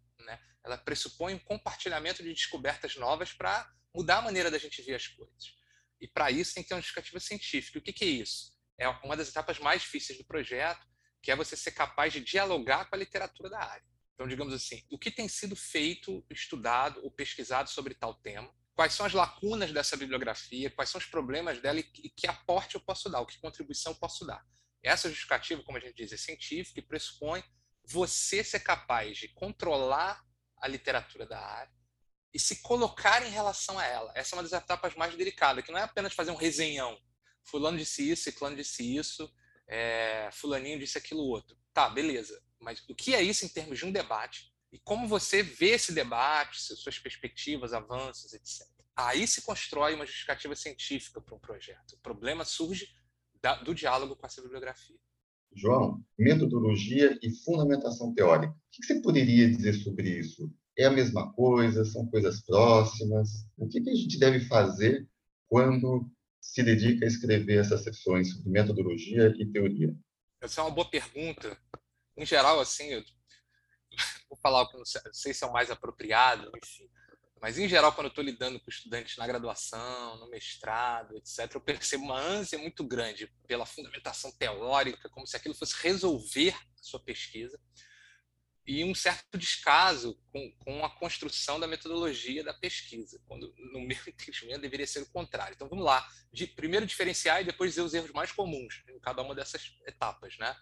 ela 0.69 0.79
pressupõe 0.79 1.35
um 1.35 1.39
compartilhamento 1.39 2.23
de 2.23 2.33
descobertas 2.33 2.97
novas 2.97 3.33
para 3.33 3.71
mudar 3.95 4.19
a 4.19 4.23
maneira 4.23 4.51
da 4.51 4.59
gente 4.59 4.83
ver 4.83 4.95
as 4.95 5.07
coisas. 5.07 5.57
E 6.01 6.07
para 6.07 6.31
isso 6.31 6.55
tem 6.55 6.63
que 6.63 6.69
ter 6.69 6.75
uma 6.75 6.81
justificativa 6.81 7.19
científica. 7.19 7.79
O 7.79 7.83
que, 7.83 7.93
que 7.93 8.05
é 8.05 8.09
isso? 8.09 8.53
É 8.79 8.89
uma 8.89 9.17
das 9.17 9.29
etapas 9.29 9.59
mais 9.59 9.83
difíceis 9.83 10.19
do 10.19 10.25
projeto, 10.25 10.87
que 11.23 11.33
é 11.33 11.37
você 11.37 11.57
ser 11.57 11.73
capaz 11.73 12.13
de 12.13 12.21
dialogar 12.21 12.85
com 12.85 12.95
a 12.95 12.99
literatura 12.99 13.51
da 13.51 13.59
área. 13.59 13.85
Então, 14.15 14.29
digamos 14.29 14.55
assim, 14.55 14.85
o 14.91 14.99
que 14.99 15.11
tem 15.11 15.29
sido 15.29 15.57
feito, 15.57 16.25
estudado 16.31 17.01
ou 17.03 17.11
pesquisado 17.11 17.71
sobre 17.71 17.95
tal 17.95 18.15
tema? 18.15 18.53
Quais 18.75 18.93
são 18.93 19.07
as 19.07 19.13
lacunas 19.13 19.73
dessa 19.73 19.97
bibliografia? 19.97 20.71
Quais 20.71 20.91
são 20.91 21.01
os 21.01 21.07
problemas 21.07 21.61
dela 21.61 21.81
e 21.81 21.83
que 21.83 22.27
aporte 22.27 22.77
eu 22.77 22.81
posso 22.81 23.09
dar? 23.09 23.21
O 23.21 23.27
que 23.27 23.39
contribuição 23.39 23.93
eu 23.93 23.99
posso 23.99 24.25
dar? 24.25 24.45
Essa 24.83 25.09
justificativa, 25.09 25.63
como 25.63 25.79
a 25.79 25.81
gente 25.81 25.95
diz, 25.95 26.13
é 26.13 26.17
científica 26.17 26.81
e 26.81 26.83
pressupõe 26.83 27.43
você 27.85 28.45
ser 28.45 28.61
capaz 28.61 29.19
de 29.19 29.29
controlar 29.29 30.23
a 30.61 30.69
literatura 30.69 31.27
da 31.27 31.41
área 31.41 31.73
e 32.33 32.39
se 32.39 32.57
colocar 32.63 33.27
em 33.27 33.31
relação 33.31 33.79
a 33.79 33.85
ela. 33.85 34.13
Essa 34.15 34.35
é 34.35 34.37
uma 34.37 34.43
das 34.43 34.53
etapas 34.53 34.95
mais 34.95 35.15
delicadas, 35.17 35.65
que 35.65 35.73
não 35.73 35.79
é 35.79 35.83
apenas 35.83 36.13
fazer 36.13 36.31
um 36.31 36.37
resenhão. 36.37 36.99
Fulano 37.45 37.79
disse 37.79 38.11
isso, 38.11 38.25
ciclano 38.25 38.57
disse 38.57 38.97
isso, 38.97 39.33
é, 39.67 40.29
fulaninho 40.33 40.79
disse 40.79 40.99
aquilo 40.99 41.23
outro. 41.23 41.57
Tá, 41.73 41.89
beleza. 41.89 42.43
Mas 42.61 42.83
o 42.89 42.95
que 42.95 43.15
é 43.15 43.23
isso 43.23 43.45
em 43.45 43.49
termos 43.49 43.79
de 43.79 43.87
um 43.87 43.93
debate? 43.93 44.53
E 44.71 44.79
como 44.79 45.09
você 45.09 45.43
vê 45.43 45.71
esse 45.71 45.93
debate, 45.93 46.61
suas 46.61 46.99
perspectivas, 46.99 47.73
avanços, 47.73 48.35
etc. 48.35 48.67
Aí 48.95 49.27
se 49.27 49.43
constrói 49.43 49.95
uma 49.95 50.05
justificativa 50.05 50.55
científica 50.55 51.21
para 51.21 51.35
um 51.35 51.39
projeto. 51.39 51.93
O 51.93 52.01
problema 52.01 52.45
surge 52.45 52.89
da, 53.43 53.57
do 53.57 53.75
diálogo 53.75 54.17
com 54.17 54.27
essa 54.27 54.43
bibliografia. 54.43 54.97
João, 55.55 56.05
metodologia 56.19 57.19
e 57.23 57.31
fundamentação 57.45 58.15
teórica. 58.15 58.53
O 58.53 58.57
que 58.71 58.87
você 58.87 59.01
poderia 59.01 59.49
dizer 59.49 59.75
sobre 59.75 60.11
isso? 60.11 60.53
É 60.77 60.85
a 60.85 60.91
mesma 60.91 61.33
coisa? 61.33 61.85
São 61.85 62.07
coisas 62.07 62.43
próximas? 62.43 63.47
O 63.57 63.69
que 63.69 63.79
a 63.79 63.95
gente 63.95 64.19
deve 64.19 64.41
fazer 64.41 65.09
quando 65.49 66.09
se 66.41 66.63
dedica 66.63 67.05
a 67.05 67.09
escrever 67.09 67.61
essas 67.61 67.83
seções 67.83 68.33
sobre 68.33 68.51
metodologia 68.51 69.35
e 69.39 69.47
teoria? 69.47 69.95
Essa 70.41 70.61
é 70.61 70.65
uma 70.65 70.71
boa 70.71 70.89
pergunta. 70.89 71.59
Em 72.17 72.25
geral, 72.25 72.61
assim, 72.61 72.89
eu 72.89 73.03
vou 74.31 74.39
falar 74.39 74.63
o 74.63 74.69
que 74.69 74.77
não 74.77 74.85
sei 74.85 75.35
se 75.35 75.43
é 75.43 75.47
o 75.47 75.53
mais 75.53 75.71
apropriado, 75.71 76.51
enfim. 76.63 76.89
Mas, 77.41 77.59
em 77.59 77.69
geral, 77.69 77.93
quando 77.93 78.07
eu 78.07 78.11
estou 78.11 78.25
lidando 78.25 78.59
com 78.61 78.71
estudantes 78.71 79.17
na 79.17 79.27
graduação, 79.27 80.19
no 80.19 80.29
mestrado, 80.29 81.17
etc., 81.17 81.55
eu 81.55 81.61
percebo 81.61 82.05
uma 82.05 82.19
ânsia 82.19 82.59
muito 82.59 82.85
grande 82.85 83.33
pela 83.47 83.67
fundamentação 83.67 84.33
teórica, 84.33 85.09
como 85.11 85.27
se 85.27 85.37
aquilo 85.37 85.55
fosse 85.55 85.75
resolver 85.83 86.55
a 86.55 86.83
sua 86.83 87.01
pesquisa, 87.01 87.59
e 88.69 88.85
um 88.85 88.95
certo 88.95 89.39
descaso 89.39 90.21
com, 90.31 90.53
com 90.59 90.85
a 90.85 90.91
construção 90.91 91.59
da 91.59 91.67
metodologia 91.67 92.45
da 92.45 92.53
pesquisa, 92.53 93.19
quando, 93.27 93.55
no 93.73 93.81
meu 93.81 93.97
entendimento, 94.07 94.61
deveria 94.61 94.87
ser 94.87 95.01
o 95.01 95.11
contrário. 95.11 95.55
Então, 95.55 95.71
vamos 95.71 95.87
lá. 95.87 96.07
De, 96.31 96.47
primeiro 96.47 96.85
diferenciar 96.85 97.41
e 97.41 97.47
depois 97.47 97.71
dizer 97.71 97.81
os 97.81 97.95
erros 97.95 98.13
mais 98.13 98.31
comuns 98.31 98.85
em 98.87 99.01
cada 99.01 99.23
uma 99.23 99.35
dessas 99.35 99.75
etapas. 99.87 100.37
Né? 100.37 100.55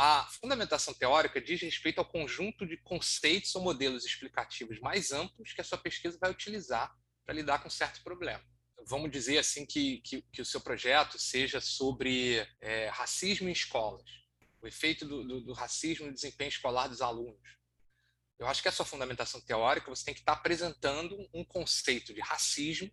A 0.00 0.24
fundamentação 0.26 0.94
teórica 0.94 1.40
diz 1.40 1.60
respeito 1.60 1.98
ao 1.98 2.04
conjunto 2.04 2.64
de 2.64 2.76
conceitos 2.76 3.52
ou 3.56 3.62
modelos 3.62 4.04
explicativos 4.04 4.78
mais 4.78 5.10
amplos 5.10 5.52
que 5.52 5.60
a 5.60 5.64
sua 5.64 5.76
pesquisa 5.76 6.16
vai 6.20 6.30
utilizar 6.30 6.96
para 7.26 7.34
lidar 7.34 7.60
com 7.60 7.68
certo 7.68 8.00
problema. 8.04 8.40
Vamos 8.86 9.10
dizer 9.10 9.38
assim 9.38 9.66
que, 9.66 10.00
que, 10.02 10.22
que 10.22 10.40
o 10.40 10.44
seu 10.44 10.60
projeto 10.60 11.18
seja 11.18 11.60
sobre 11.60 12.46
é, 12.60 12.86
racismo 12.90 13.48
em 13.48 13.52
escolas 13.52 14.08
o 14.62 14.68
efeito 14.68 15.04
do, 15.04 15.26
do, 15.26 15.40
do, 15.40 15.52
racismo 15.52 16.06
no 16.06 16.14
desempenho 16.14 16.48
escolar 16.48 16.86
dos 16.86 17.02
alunos. 17.02 17.58
Eu 18.38 18.46
acho 18.46 18.62
que 18.62 18.68
a 18.68 18.72
sua 18.72 18.86
fundamentação 18.86 19.40
teórica 19.40 19.90
você 19.90 20.04
tem 20.04 20.14
que 20.14 20.20
estar 20.20 20.34
apresentando 20.34 21.28
um 21.34 21.44
conceito 21.44 22.14
de 22.14 22.20
racismo 22.20 22.88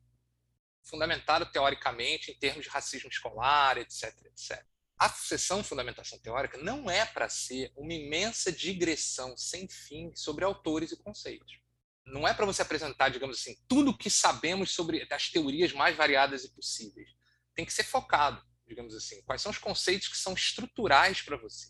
fundamentado 0.82 1.46
teoricamente 1.52 2.32
em 2.32 2.40
termos 2.40 2.64
de 2.66 2.72
racismo 2.72 3.12
escolar, 3.12 3.78
etc, 3.78 4.06
etc. 4.26 4.75
A 4.98 5.10
sessão 5.10 5.64
fundamentação 5.64 6.18
teórica 6.20 6.58
não 6.58 6.90
é 6.90 7.06
para 7.06 7.28
ser 7.28 7.72
uma 7.76 7.94
imensa 7.94 8.52
digressão 8.52 9.36
sem 9.38 9.68
fim 9.68 10.16
sobre 10.16 10.46
autores 10.46 10.92
e 10.92 10.98
conceitos. 10.98 11.60
Não 12.06 12.28
é 12.28 12.34
para 12.34 12.46
você 12.46 12.62
apresentar, 12.62 13.10
digamos 13.10 13.40
assim, 13.40 13.56
tudo 13.68 13.92
o 13.92 13.98
que 13.98 14.10
sabemos 14.10 14.72
sobre 14.72 15.08
as 15.12 15.30
teorias 15.30 15.74
mais 15.74 15.98
variadas 15.98 16.44
e 16.44 16.54
possíveis. 16.54 17.10
Tem 17.56 17.66
que 17.66 17.74
ser 17.74 17.84
focado 17.84 18.42
digamos 18.68 18.96
assim? 18.96 19.22
Quais 19.24 19.42
são 19.42 19.52
os 19.52 19.58
conceitos 19.58 20.08
que 20.08 20.18
são 20.18 20.34
estruturais 20.34 21.22
para 21.22 21.38
você? 21.38 21.68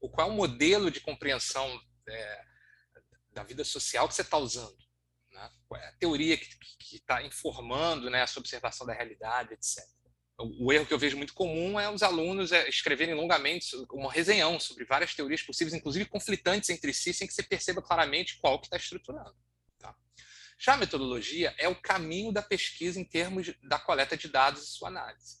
O 0.00 0.08
qual 0.08 0.28
é 0.28 0.32
o 0.32 0.34
modelo 0.34 0.90
de 0.90 1.00
compreensão 1.00 1.80
é, 2.08 2.44
da 3.32 3.42
vida 3.42 3.64
social 3.64 4.08
que 4.08 4.14
você 4.14 4.22
está 4.22 4.38
usando? 4.38 4.78
Né? 5.30 5.50
Qual 5.66 5.80
é 5.80 5.88
a 5.88 5.96
teoria 5.96 6.36
que 6.38 6.96
está 6.96 7.22
informando 7.22 8.08
né, 8.08 8.20
essa 8.20 8.40
observação 8.40 8.86
da 8.86 8.92
realidade, 8.92 9.54
etc. 9.54 9.84
O, 10.58 10.72
erro 10.72 10.86
que 10.86 10.94
eu 10.94 10.98
vejo 10.98 11.16
muito 11.16 11.34
comum 11.34 11.78
é 11.78 11.90
os 11.90 12.02
alunos 12.02 12.50
é, 12.50 12.68
escreverem 12.68 13.14
longamente 13.14 13.76
uma 13.92 14.10
resenhão 14.10 14.58
sobre 14.58 14.84
várias 14.84 15.14
teorias 15.14 15.42
possíveis, 15.42 15.74
inclusive 15.74 16.06
conflitantes 16.06 16.70
entre 16.70 16.94
si, 16.94 17.12
sem 17.12 17.26
que 17.26 17.34
você 17.34 17.42
perceba 17.42 17.82
claramente 17.82 18.38
qual 18.40 18.58
que 18.58 18.66
está 18.66 18.76
estruturando. 18.76 19.36
Tá? 19.78 19.94
Já 20.58 20.74
a 20.74 20.76
metodologia 20.78 21.54
é 21.58 21.68
o 21.68 21.74
caminho 21.74 22.32
da 22.32 22.42
pesquisa 22.42 22.98
em 22.98 23.04
termos 23.04 23.52
da 23.62 23.78
coleta 23.78 24.16
de 24.16 24.28
dados 24.28 24.62
e 24.62 24.66
sua 24.66 24.88
análise. 24.88 25.40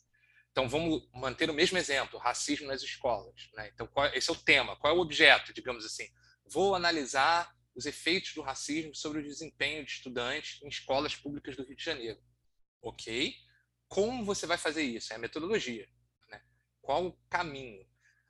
Então, 0.50 0.68
vamos 0.68 1.08
manter 1.14 1.48
o 1.48 1.54
mesmo 1.54 1.78
exemplo, 1.78 2.18
racismo 2.18 2.66
nas 2.66 2.82
escolas. 2.82 3.48
Né? 3.54 3.70
Então, 3.72 3.86
qual, 3.86 4.06
esse 4.08 4.28
é 4.28 4.32
o 4.32 4.36
tema, 4.36 4.76
qual 4.76 4.94
é 4.94 4.96
o 4.96 5.00
objeto, 5.00 5.52
digamos 5.54 5.84
assim? 5.84 6.08
Vou 6.44 6.74
analisar 6.74 7.54
os 7.74 7.86
efeitos 7.86 8.34
do 8.34 8.42
racismo 8.42 8.94
sobre 8.94 9.20
o 9.20 9.22
desempenho 9.22 9.84
de 9.84 9.92
estudantes 9.92 10.60
em 10.62 10.68
escolas 10.68 11.14
públicas 11.14 11.56
do 11.56 11.64
Rio 11.64 11.76
de 11.76 11.84
Janeiro. 11.84 12.20
Ok? 12.82 13.34
Como 13.90 14.24
você 14.24 14.46
vai 14.46 14.56
fazer 14.56 14.82
isso? 14.82 15.12
É 15.12 15.16
a 15.16 15.18
metodologia. 15.18 15.86
Né? 16.30 16.40
Qual 16.80 17.06
o 17.06 17.18
caminho? 17.28 17.84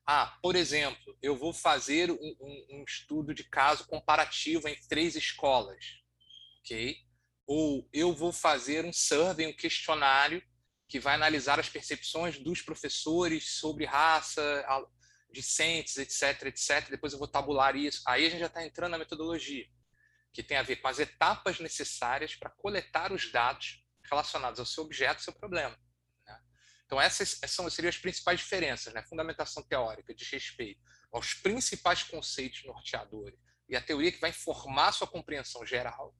Ah, 0.07 0.39
por 0.43 0.57
exemplo, 0.57 1.17
eu 1.23 1.37
vou 1.37 1.53
fazer 1.53 2.11
um, 2.11 2.37
um, 2.41 2.67
um 2.71 2.85
estudo 2.85 3.35
de 3.35 3.45
caso 3.45 3.87
comparativo 3.87 4.67
entre 4.67 4.89
três 4.89 5.15
escolas. 5.15 5.85
Ok? 6.61 6.97
Ou 7.47 7.87
eu 7.93 8.15
vou 8.15 8.33
fazer 8.33 8.87
um 8.87 8.93
survey, 8.93 9.47
um 9.47 9.53
questionário 9.53 10.43
que 10.89 10.99
vai 10.99 11.15
analisar 11.15 11.61
as 11.61 11.69
percepções 11.69 12.39
dos 12.39 12.63
professores 12.63 13.59
sobre 13.59 13.85
raça, 13.85 14.65
discentes, 15.31 15.99
etc, 15.99 16.47
etc. 16.47 16.89
Depois 16.89 17.13
eu 17.13 17.19
vou 17.19 17.29
tabular 17.29 17.77
isso. 17.77 18.03
Aí 18.07 18.27
a 18.27 18.31
gente 18.31 18.41
já 18.41 18.47
está 18.47 18.65
entrando 18.65 18.93
na 18.93 18.99
metodologia, 18.99 19.67
que 20.33 20.43
tem 20.43 20.57
a 20.57 20.63
ver 20.63 20.77
com 20.77 20.89
as 20.89 20.99
etapas 20.99 21.61
necessárias 21.61 22.35
para 22.35 22.49
coletar 22.49 23.13
os 23.13 23.31
dados 23.31 23.80
relacionados 24.11 24.59
ao 24.61 24.67
seu 24.67 24.85
objeto, 24.85 25.19
ao 25.19 25.25
seu 25.25 25.33
problema. 25.33 25.79
Né? 26.27 26.41
Então 26.85 27.01
essas 27.01 27.41
são 27.47 27.69
seriam 27.71 27.89
as 27.89 27.99
principais 27.99 28.41
diferenças, 28.41 28.93
né? 28.93 29.03
Fundamentação 29.03 29.63
teórica 29.63 30.15
de 30.15 30.25
respeito 30.25 30.81
aos 31.13 31.35
principais 31.35 32.03
conceitos 32.03 32.65
norteadores 32.65 33.39
e 33.69 33.77
a 33.77 33.81
teoria 33.81 34.11
que 34.13 34.21
vai 34.21 34.31
informar 34.31 34.93
sua 34.93 35.07
compreensão 35.07 35.65
geral 35.65 36.15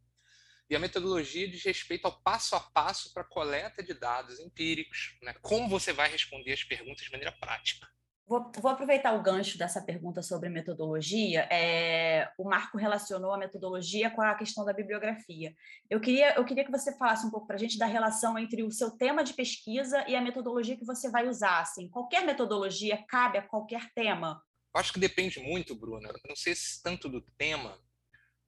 e 0.71 0.77
a 0.77 0.79
metodologia 0.79 1.49
diz 1.49 1.65
respeito 1.65 2.05
ao 2.05 2.23
passo 2.23 2.55
a 2.55 2.61
passo 2.61 3.13
para 3.13 3.25
coleta 3.25 3.83
de 3.83 3.93
dados 3.93 4.39
empíricos, 4.39 5.17
né? 5.21 5.35
como 5.43 5.69
você 5.69 5.93
vai 5.93 6.09
responder 6.09 6.53
as 6.53 6.63
perguntas 6.63 7.05
de 7.05 7.11
maneira 7.11 7.33
prática. 7.33 7.89
Vou, 8.31 8.49
vou, 8.59 8.71
aproveitar 8.71 9.13
o 9.13 9.23
gancho 9.25 9.59
dessa 9.59 9.83
pergunta 9.83 10.23
sobre 10.23 10.49
metodologia. 10.49 11.49
É, 11.51 12.31
o 12.39 12.45
Marco 12.45 12.79
relacionou 12.79 13.33
a 13.33 13.37
metodologia 13.37 14.09
com 14.09 14.23
a 14.23 14.37
questão 14.37 14.65
da 14.65 14.73
bibliografia. 14.73 15.53
Eu 15.91 16.01
queria, 16.01 16.37
eu 16.37 16.45
queria 16.45 16.65
que 16.65 16.71
você 16.71 16.97
falasse 16.97 17.27
um 17.27 17.31
pouco 17.33 17.49
para 17.49 17.57
a 17.57 17.59
gente 17.59 17.77
da 17.77 17.87
relação 17.87 18.39
entre 18.39 18.63
o 18.63 18.71
seu 18.71 18.93
tema 18.93 19.25
de 19.25 19.35
pesquisa 19.35 20.05
e 20.07 20.15
a 20.15 20.21
metodologia 20.21 20.77
que 20.77 20.85
você 20.85 21.11
vai 21.11 21.27
usar. 21.27 21.59
Assim, 21.59 21.89
qualquer 21.89 22.25
metodologia 22.25 23.05
cabe 23.09 23.37
a 23.37 23.43
qualquer 23.43 23.93
tema? 23.97 24.41
Acho 24.73 24.93
que 24.93 25.01
depende 25.01 25.41
muito, 25.41 25.75
Bruna. 25.75 26.09
Não 26.29 26.37
sei 26.37 26.55
se 26.55 26.81
tanto 26.81 27.09
do 27.09 27.21
tema, 27.37 27.83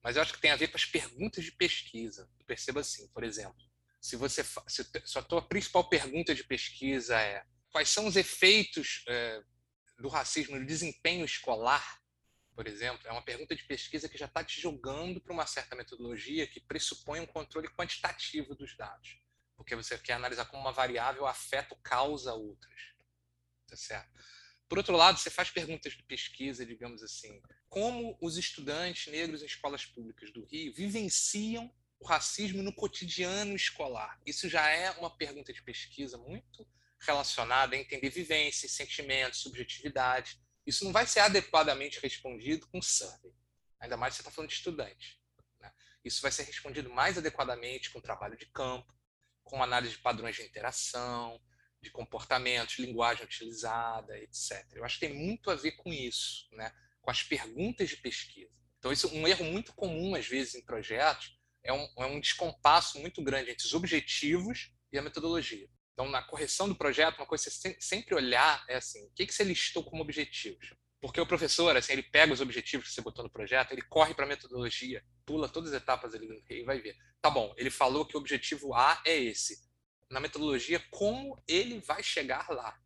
mas 0.01 0.15
eu 0.15 0.21
acho 0.21 0.31
que 0.31 0.39
tem 0.39 0.51
a 0.51 0.55
ver 0.55 0.69
com 0.69 0.77
as 0.77 0.85
perguntas 0.85 1.43
de 1.43 1.51
pesquisa. 1.51 2.29
Perceba 2.47 2.79
assim, 2.79 3.09
por 3.09 3.25
exemplo, 3.25 3.61
se 3.99 4.15
você 4.15 4.45
se, 4.45 4.89
se 5.03 5.19
a 5.19 5.21
tua 5.21 5.41
principal 5.41 5.89
pergunta 5.89 6.33
de 6.33 6.45
pesquisa 6.45 7.19
é 7.19 7.43
quais 7.69 7.89
são 7.89 8.05
os 8.05 8.15
efeitos 8.15 9.03
é, 9.09 9.43
do 9.97 10.07
racismo 10.07 10.57
no 10.57 10.65
desempenho 10.65 11.25
escolar, 11.25 12.01
por 12.55 12.67
exemplo, 12.67 13.07
é 13.07 13.11
uma 13.11 13.23
pergunta 13.23 13.55
de 13.55 13.63
pesquisa 13.63 14.07
que 14.07 14.17
já 14.17 14.25
está 14.25 14.43
te 14.43 14.61
jogando 14.61 15.19
para 15.19 15.33
uma 15.33 15.45
certa 15.47 15.75
metodologia 15.75 16.47
que 16.47 16.59
pressupõe 16.59 17.19
um 17.19 17.25
controle 17.25 17.67
quantitativo 17.69 18.53
dos 18.55 18.77
dados, 18.77 19.17
porque 19.55 19.75
você 19.75 19.97
quer 19.97 20.13
analisar 20.13 20.45
como 20.45 20.61
uma 20.61 20.71
variável 20.71 21.25
afeta 21.25 21.73
ou 21.73 21.81
causa 21.81 22.33
outras, 22.33 22.93
tá 23.67 23.75
certo? 23.75 24.11
Por 24.69 24.77
outro 24.77 24.95
lado, 24.95 25.17
você 25.17 25.29
faz 25.29 25.49
perguntas 25.49 25.93
de 25.93 26.03
pesquisa, 26.03 26.65
digamos 26.65 27.03
assim, 27.03 27.41
como 27.69 28.17
os 28.21 28.37
estudantes 28.37 29.11
negros 29.11 29.41
em 29.41 29.45
escolas 29.45 29.85
públicas 29.85 30.31
do 30.31 30.45
Rio 30.45 30.73
vivenciam 30.73 31.73
o 31.99 32.05
racismo 32.05 32.61
no 32.61 32.73
cotidiano 32.73 33.55
escolar. 33.55 34.19
Isso 34.25 34.49
já 34.49 34.67
é 34.69 34.91
uma 34.91 35.15
pergunta 35.15 35.53
de 35.53 35.61
pesquisa 35.61 36.17
muito 36.17 36.67
relacionada 37.05 37.75
a 37.75 37.79
entender 37.79 38.09
vivências, 38.09 38.71
sentimentos, 38.71 39.41
subjetividade. 39.41 40.39
Isso 40.65 40.85
não 40.85 40.91
vai 40.91 41.05
ser 41.05 41.19
adequadamente 41.19 41.99
respondido 41.99 42.67
com 42.67 42.81
survey, 42.81 43.33
ainda 43.79 43.97
mais 43.97 44.13
se 44.13 44.17
você 44.17 44.21
está 44.21 44.31
falando 44.31 44.49
de 44.49 44.55
estudante. 44.55 45.19
Né? 45.59 45.71
Isso 46.03 46.21
vai 46.21 46.31
ser 46.31 46.43
respondido 46.43 46.89
mais 46.89 47.17
adequadamente 47.17 47.89
com 47.91 47.99
trabalho 47.99 48.37
de 48.37 48.45
campo, 48.47 48.93
com 49.43 49.61
análise 49.61 49.95
de 49.95 50.01
padrões 50.01 50.35
de 50.35 50.43
interação, 50.43 51.41
de 51.81 51.91
comportamentos, 51.91 52.79
linguagem 52.79 53.25
utilizada, 53.25 54.17
etc. 54.19 54.65
Eu 54.73 54.85
acho 54.85 54.99
que 54.99 55.07
tem 55.07 55.15
muito 55.15 55.51
a 55.51 55.55
ver 55.55 55.73
com 55.73 55.91
isso, 55.91 56.47
né? 56.53 56.73
com 57.01 57.11
as 57.11 57.21
perguntas 57.21 57.89
de 57.89 57.97
pesquisa. 57.97 58.49
Então, 58.79 58.91
isso 58.91 59.13
um 59.13 59.27
erro 59.27 59.45
muito 59.45 59.73
comum, 59.73 60.15
às 60.15 60.25
vezes, 60.25 60.55
em 60.55 60.61
projetos, 60.63 61.37
é 61.63 61.71
um, 61.71 61.87
é 61.97 62.05
um 62.05 62.19
descompasso 62.19 62.99
muito 62.99 63.21
grande 63.21 63.51
entre 63.51 63.65
os 63.65 63.73
objetivos 63.73 64.73
e 64.91 64.97
a 64.97 65.01
metodologia. 65.01 65.69
Então, 65.93 66.09
na 66.09 66.21
correção 66.23 66.67
do 66.67 66.75
projeto, 66.75 67.17
uma 67.17 67.27
coisa 67.27 67.43
que 67.43 67.51
você 67.51 67.77
sempre 67.79 68.15
olhar 68.15 68.63
é 68.67 68.75
assim, 68.75 69.05
o 69.05 69.11
que, 69.11 69.31
você 69.31 69.43
listou 69.43 69.83
como 69.83 70.01
objetivos? 70.01 70.73
Porque 70.99 71.21
o 71.21 71.25
professor, 71.25 71.75
assim, 71.75 71.93
ele 71.93 72.03
pega 72.03 72.33
os 72.33 72.41
objetivos 72.41 72.87
que 72.87 72.93
você 72.93 73.01
botou 73.01 73.23
no 73.23 73.29
projeto, 73.29 73.71
ele 73.71 73.81
corre 73.83 74.13
para 74.13 74.25
a 74.25 74.27
metodologia, 74.27 75.03
pula 75.25 75.49
todas 75.49 75.71
as 75.71 75.81
etapas 75.81 76.15
ali 76.15 76.43
e 76.49 76.63
vai 76.63 76.79
ver. 76.79 76.95
Tá 77.21 77.29
bom, 77.29 77.53
ele 77.57 77.69
falou 77.69 78.05
que 78.05 78.15
o 78.15 78.19
objetivo 78.19 78.73
A 78.73 79.01
é 79.05 79.15
esse 79.15 79.61
na 80.09 80.19
metodologia 80.19 80.79
como 80.91 81.41
ele 81.47 81.79
vai 81.79 82.01
chegar 82.01 82.49
lá. 82.49 82.79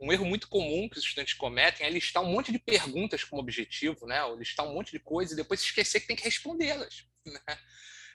Um 0.00 0.12
erro 0.12 0.24
muito 0.24 0.48
comum 0.48 0.88
que 0.88 0.98
os 0.98 1.04
estudantes 1.04 1.34
cometem 1.34 1.86
é 1.86 1.90
listar 1.90 2.22
um 2.22 2.32
monte 2.32 2.50
de 2.50 2.58
perguntas 2.58 3.22
como 3.22 3.42
objetivo, 3.42 4.06
né? 4.06 4.24
ou 4.24 4.36
listar 4.36 4.66
um 4.66 4.74
monte 4.74 4.90
de 4.90 4.98
coisas 4.98 5.32
e 5.32 5.36
depois 5.36 5.60
esquecer 5.60 6.00
que 6.00 6.06
tem 6.06 6.16
que 6.16 6.24
respondê-las. 6.24 7.06
Né? 7.24 7.38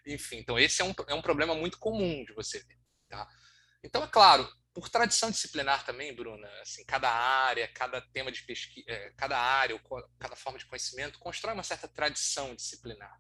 Enfim, 0.06 0.36
então 0.36 0.60
esse 0.60 0.82
é 0.82 0.86
um, 0.86 0.94
é 1.08 1.14
um 1.14 1.22
problema 1.22 1.56
muito 1.56 1.80
comum 1.80 2.26
de 2.26 2.34
você 2.34 2.60
ver. 2.60 2.78
Tá? 3.08 3.26
Então, 3.84 4.04
é 4.04 4.08
claro, 4.08 4.48
por 4.74 4.90
tradição 4.90 5.32
disciplinar 5.32 5.86
também, 5.86 6.16
Bruna, 6.16 6.48
assim, 6.62 6.86
cada 6.86 7.10
área, 7.10 7.68
cada 7.70 8.02
tema 8.02 8.32
de 8.32 8.44
pesquisa, 8.44 8.86
é, 8.90 9.12
cada 9.12 9.38
área, 9.38 9.80
cada 10.20 10.36
forma 10.36 10.60
de 10.60 10.66
conhecimento 10.66 11.20
constrói 11.20 11.54
uma 11.54 11.64
certa 11.64 11.88
tradição 11.88 12.56
disciplinar. 12.56 13.20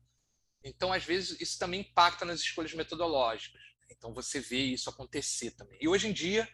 Então, 0.64 0.92
às 0.92 1.04
vezes, 1.04 1.40
isso 1.40 1.58
também 1.58 1.82
impacta 1.82 2.26
nas 2.26 2.40
escolhas 2.40 2.74
metodológicas. 2.74 3.62
Então 3.90 4.14
você 4.14 4.40
vê 4.40 4.62
isso 4.64 4.90
acontecer 4.90 5.52
também. 5.52 5.78
E 5.82 5.88
hoje 5.88 6.08
em 6.08 6.14
dia 6.14 6.48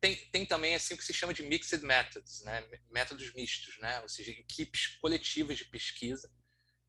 tem, 0.00 0.16
tem 0.30 0.46
também 0.46 0.74
assim 0.74 0.94
o 0.94 0.96
que 0.96 1.04
se 1.04 1.12
chama 1.12 1.34
de 1.34 1.42
mixed 1.42 1.84
methods, 1.84 2.42
né? 2.42 2.66
métodos 2.90 3.32
mistos, 3.34 3.78
né? 3.78 4.00
ou 4.00 4.08
seja, 4.08 4.30
equipes 4.30 4.98
coletivas 4.98 5.58
de 5.58 5.66
pesquisa 5.66 6.30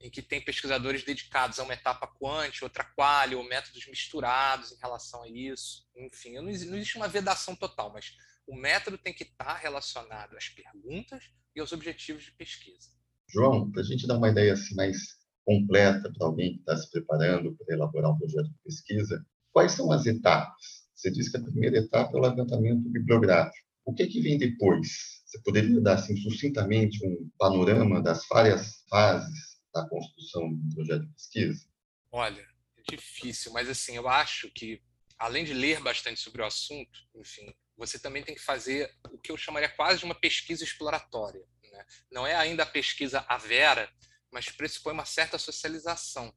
em 0.01 0.09
que 0.09 0.21
tem 0.21 0.43
pesquisadores 0.43 1.03
dedicados 1.03 1.59
a 1.59 1.63
uma 1.63 1.73
etapa 1.73 2.07
quant, 2.19 2.61
outra 2.61 2.83
quali, 2.83 3.35
ou 3.35 3.43
métodos 3.43 3.85
misturados 3.87 4.71
em 4.71 4.77
relação 4.77 5.23
a 5.23 5.29
isso. 5.29 5.85
Enfim, 5.95 6.33
não 6.35 6.49
existe 6.49 6.97
uma 6.97 7.07
vedação 7.07 7.55
total, 7.55 7.91
mas 7.93 8.13
o 8.47 8.55
método 8.55 8.97
tem 8.97 9.13
que 9.13 9.23
estar 9.23 9.55
relacionado 9.55 10.35
às 10.35 10.49
perguntas 10.49 11.23
e 11.55 11.59
aos 11.59 11.71
objetivos 11.71 12.23
de 12.23 12.31
pesquisa. 12.31 12.89
João, 13.29 13.71
para 13.71 13.81
a 13.81 13.85
gente 13.85 14.07
dar 14.07 14.17
uma 14.17 14.29
ideia 14.29 14.53
assim, 14.53 14.75
mais 14.75 14.97
completa 15.45 16.11
para 16.11 16.27
alguém 16.27 16.53
que 16.53 16.59
está 16.59 16.75
se 16.75 16.89
preparando 16.89 17.55
para 17.55 17.75
elaborar 17.75 18.11
um 18.11 18.17
projeto 18.17 18.49
de 18.49 18.59
pesquisa, 18.63 19.25
quais 19.51 19.71
são 19.71 19.91
as 19.91 20.05
etapas? 20.05 20.81
Você 20.95 21.11
disse 21.11 21.31
que 21.31 21.37
a 21.37 21.43
primeira 21.43 21.77
etapa 21.77 22.15
é 22.15 22.19
o 22.19 22.21
levantamento 22.21 22.89
bibliográfico. 22.89 23.65
O 23.85 23.93
que, 23.93 24.03
é 24.03 24.07
que 24.07 24.21
vem 24.21 24.37
depois? 24.37 25.21
Você 25.25 25.41
poderia 25.43 25.81
dar 25.81 25.95
assim, 25.95 26.15
sucintamente 26.17 27.05
um 27.05 27.29
panorama 27.37 28.01
das 28.01 28.27
várias 28.27 28.83
fases 28.89 29.50
da 29.73 29.87
construção 29.87 30.53
do 30.53 30.75
projeto 30.75 31.05
de 31.05 31.13
pesquisa? 31.13 31.67
Olha, 32.11 32.47
é 32.77 32.95
difícil, 32.95 33.51
mas 33.51 33.69
assim, 33.69 33.95
eu 33.95 34.07
acho 34.07 34.49
que 34.51 34.81
além 35.17 35.45
de 35.45 35.53
ler 35.53 35.79
bastante 35.81 36.19
sobre 36.19 36.41
o 36.41 36.45
assunto, 36.45 36.99
enfim, 37.15 37.53
você 37.77 37.99
também 37.99 38.23
tem 38.23 38.35
que 38.35 38.41
fazer 38.41 38.93
o 39.11 39.17
que 39.17 39.31
eu 39.31 39.37
chamaria 39.37 39.69
quase 39.69 39.99
de 39.99 40.05
uma 40.05 40.15
pesquisa 40.15 40.63
exploratória. 40.63 41.41
Né? 41.63 41.85
Não 42.11 42.25
é 42.25 42.35
ainda 42.35 42.63
a 42.63 42.65
pesquisa 42.65 43.25
à 43.27 43.37
vera, 43.37 43.91
mas 44.31 44.49
pressupõe 44.49 44.93
uma 44.93 45.05
certa 45.05 45.37
socialização 45.37 46.33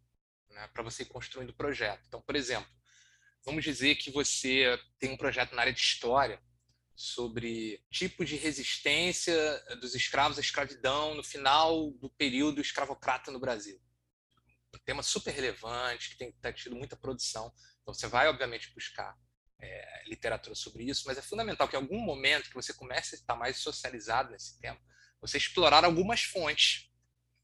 né, 0.51 0.69
para 0.69 0.83
você 0.83 1.03
ir 1.03 1.07
construindo 1.07 1.51
o 1.51 1.57
projeto. 1.57 2.05
Então, 2.07 2.21
por 2.23 2.37
exemplo, 2.37 2.71
vamos 3.45 3.65
dizer 3.65 3.97
que 3.97 4.11
você 4.11 4.79
tem 4.99 5.11
um 5.11 5.17
projeto 5.17 5.55
na 5.55 5.63
área 5.63 5.73
de 5.73 5.81
história 5.81 6.41
sobre 6.95 7.85
tipo 7.91 8.25
de 8.25 8.37
resistência 8.37 9.35
dos 9.81 9.95
escravos 9.95 10.39
à 10.39 10.41
escravidão 10.41 11.15
no 11.15 11.25
final 11.25 11.91
do 11.93 12.09
período 12.11 12.61
escravocrata 12.61 13.33
no 13.33 13.41
Brasil. 13.41 13.81
Um 14.75 14.79
tema 14.85 15.03
super 15.03 15.33
relevante, 15.33 16.11
que 16.11 16.17
tem 16.17 16.33
tá 16.33 16.53
tido 16.53 16.77
muita 16.77 16.97
produção. 16.97 17.53
Então, 17.83 17.93
você 17.93 18.07
vai, 18.07 18.29
obviamente, 18.29 18.73
buscar 18.75 19.17
é, 19.61 20.05
literatura 20.09 20.55
sobre 20.55 20.85
isso, 20.85 21.05
mas 21.07 21.19
é 21.19 21.23
fundamental 21.23 21.69
que 21.69 21.77
em 21.77 21.81
algum 21.81 21.99
momento 21.99 22.49
que 22.49 22.55
você 22.55 22.73
comece 22.73 23.15
a 23.15 23.19
estar 23.19 23.37
mais 23.37 23.59
socializado 23.59 24.31
nesse 24.31 24.59
tema, 24.61 24.81
você 25.21 25.39
explorar 25.39 25.85
algumas 25.85 26.23
fontes 26.23 26.91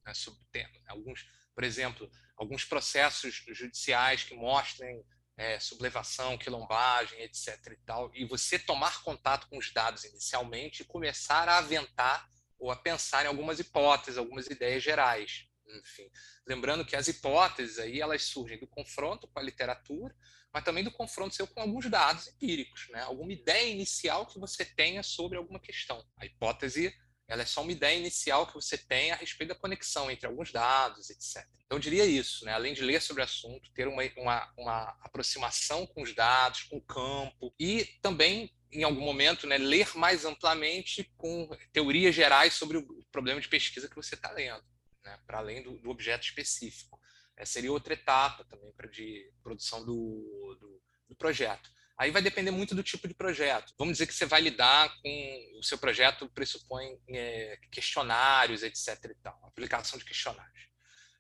né, 0.05 0.15
sobre 0.15 0.43
o 0.43 0.47
tema. 0.47 0.75
Alguns, 0.87 1.27
por 1.55 1.65
exemplo, 1.65 2.11
alguns 2.37 2.65
processos 2.65 3.43
judiciais 3.49 4.25
que 4.25 4.35
mostrem 4.35 5.05
é, 5.41 5.59
sublevação, 5.59 6.37
quilombagem, 6.37 7.23
etc. 7.23 7.69
E, 7.73 7.77
tal, 7.87 8.11
e 8.15 8.27
você 8.27 8.59
tomar 8.59 9.03
contato 9.03 9.49
com 9.49 9.57
os 9.57 9.73
dados 9.73 10.05
inicialmente 10.05 10.83
e 10.83 10.85
começar 10.85 11.49
a 11.49 11.57
aventar 11.57 12.29
ou 12.59 12.71
a 12.71 12.77
pensar 12.77 13.25
em 13.25 13.29
algumas 13.29 13.59
hipóteses, 13.59 14.19
algumas 14.19 14.49
ideias 14.49 14.83
gerais. 14.83 15.47
Enfim, 15.67 16.11
lembrando 16.47 16.85
que 16.85 16.95
as 16.95 17.09
hipóteses 17.09 17.79
aí 17.79 18.03
elas 18.03 18.25
surgem 18.25 18.59
do 18.59 18.67
confronto 18.67 19.27
com 19.29 19.39
a 19.39 19.43
literatura, 19.43 20.15
mas 20.53 20.63
também 20.63 20.85
do 20.85 20.93
confronto 20.93 21.35
seu 21.35 21.47
com 21.47 21.61
alguns 21.63 21.89
dados 21.89 22.29
empíricos, 22.29 22.89
né? 22.91 23.01
Alguma 23.01 23.33
ideia 23.33 23.71
inicial 23.71 24.27
que 24.27 24.39
você 24.39 24.63
tenha 24.63 25.03
sobre 25.03 25.39
alguma 25.39 25.59
questão. 25.59 26.05
A 26.19 26.27
hipótese 26.27 26.95
ela 27.31 27.43
é 27.43 27.47
só 27.47 27.63
uma 27.63 27.71
ideia 27.71 27.97
inicial 27.97 28.45
que 28.45 28.55
você 28.55 28.77
tem 28.77 29.13
a 29.13 29.15
respeito 29.15 29.51
da 29.51 29.55
conexão 29.55 30.11
entre 30.11 30.27
alguns 30.27 30.51
dados, 30.51 31.09
etc. 31.11 31.47
Então, 31.65 31.79
eu 31.79 31.79
diria 31.79 32.05
isso, 32.05 32.45
né? 32.45 32.53
além 32.53 32.75
de 32.75 32.83
ler 32.83 33.01
sobre 33.01 33.23
o 33.23 33.25
assunto, 33.25 33.71
ter 33.73 33.87
uma, 33.87 34.03
uma, 34.17 34.53
uma 34.59 34.99
aproximação 35.01 35.87
com 35.87 36.03
os 36.03 36.13
dados, 36.13 36.65
com 36.65 36.79
o 36.79 36.83
campo, 36.83 37.55
e 37.59 37.85
também, 38.03 38.53
em 38.73 38.83
algum 38.83 39.01
momento, 39.01 39.47
né, 39.47 39.59
ler 39.59 39.97
mais 39.97 40.25
amplamente 40.25 41.05
com 41.17 41.49
teorias 41.73 42.17
gerais 42.17 42.55
sobre 42.55 42.79
o 42.79 43.05
problema 43.13 43.41
de 43.41 43.49
pesquisa 43.49 43.89
que 43.89 43.95
você 43.95 44.17
está 44.17 44.33
lendo, 44.33 44.65
né? 45.05 45.17
para 45.25 45.39
além 45.39 45.63
do, 45.63 45.79
do, 45.79 45.89
objeto 45.89 46.27
específico. 46.27 47.01
Essa 47.37 47.53
seria 47.53 47.71
outra 47.71 47.95
etapa 47.95 48.45
também 48.45 48.73
para 48.73 48.89
de 48.89 49.33
produção 49.41 49.85
do, 49.85 50.57
do, 50.61 50.83
do 51.09 51.15
projeto. 51.15 51.71
Aí 52.01 52.11
vai 52.11 52.23
depender 52.23 52.51
muito 52.51 52.75
do 52.75 52.83
tipo 52.83 53.07
de 53.07 53.13
projeto. 53.13 53.75
Vamos 53.77 53.93
dizer 53.93 54.07
que 54.07 54.15
você 54.15 54.25
vai 54.25 54.41
lidar 54.41 54.89
com 55.03 55.59
o 55.59 55.63
seu 55.63 55.77
projeto 55.77 56.27
pressupõe 56.31 56.99
é, 57.11 57.59
questionários, 57.71 58.63
etc. 58.63 59.05
E 59.05 59.15
tal, 59.17 59.39
aplicação 59.45 59.99
de 59.99 60.05
questionários. 60.07 60.67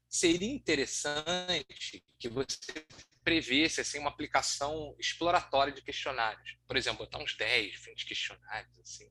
Seria 0.08 0.48
interessante 0.48 2.02
que 2.18 2.30
você 2.30 2.56
prevesse 3.22 3.82
assim, 3.82 3.98
uma 3.98 4.08
aplicação 4.08 4.96
exploratória 4.98 5.70
de 5.70 5.82
questionários. 5.82 6.56
Por 6.66 6.78
exemplo, 6.78 7.04
botar 7.04 7.18
uns 7.18 7.36
10, 7.36 7.78
20 7.84 8.06
questionários 8.06 8.78
assim, 8.78 9.06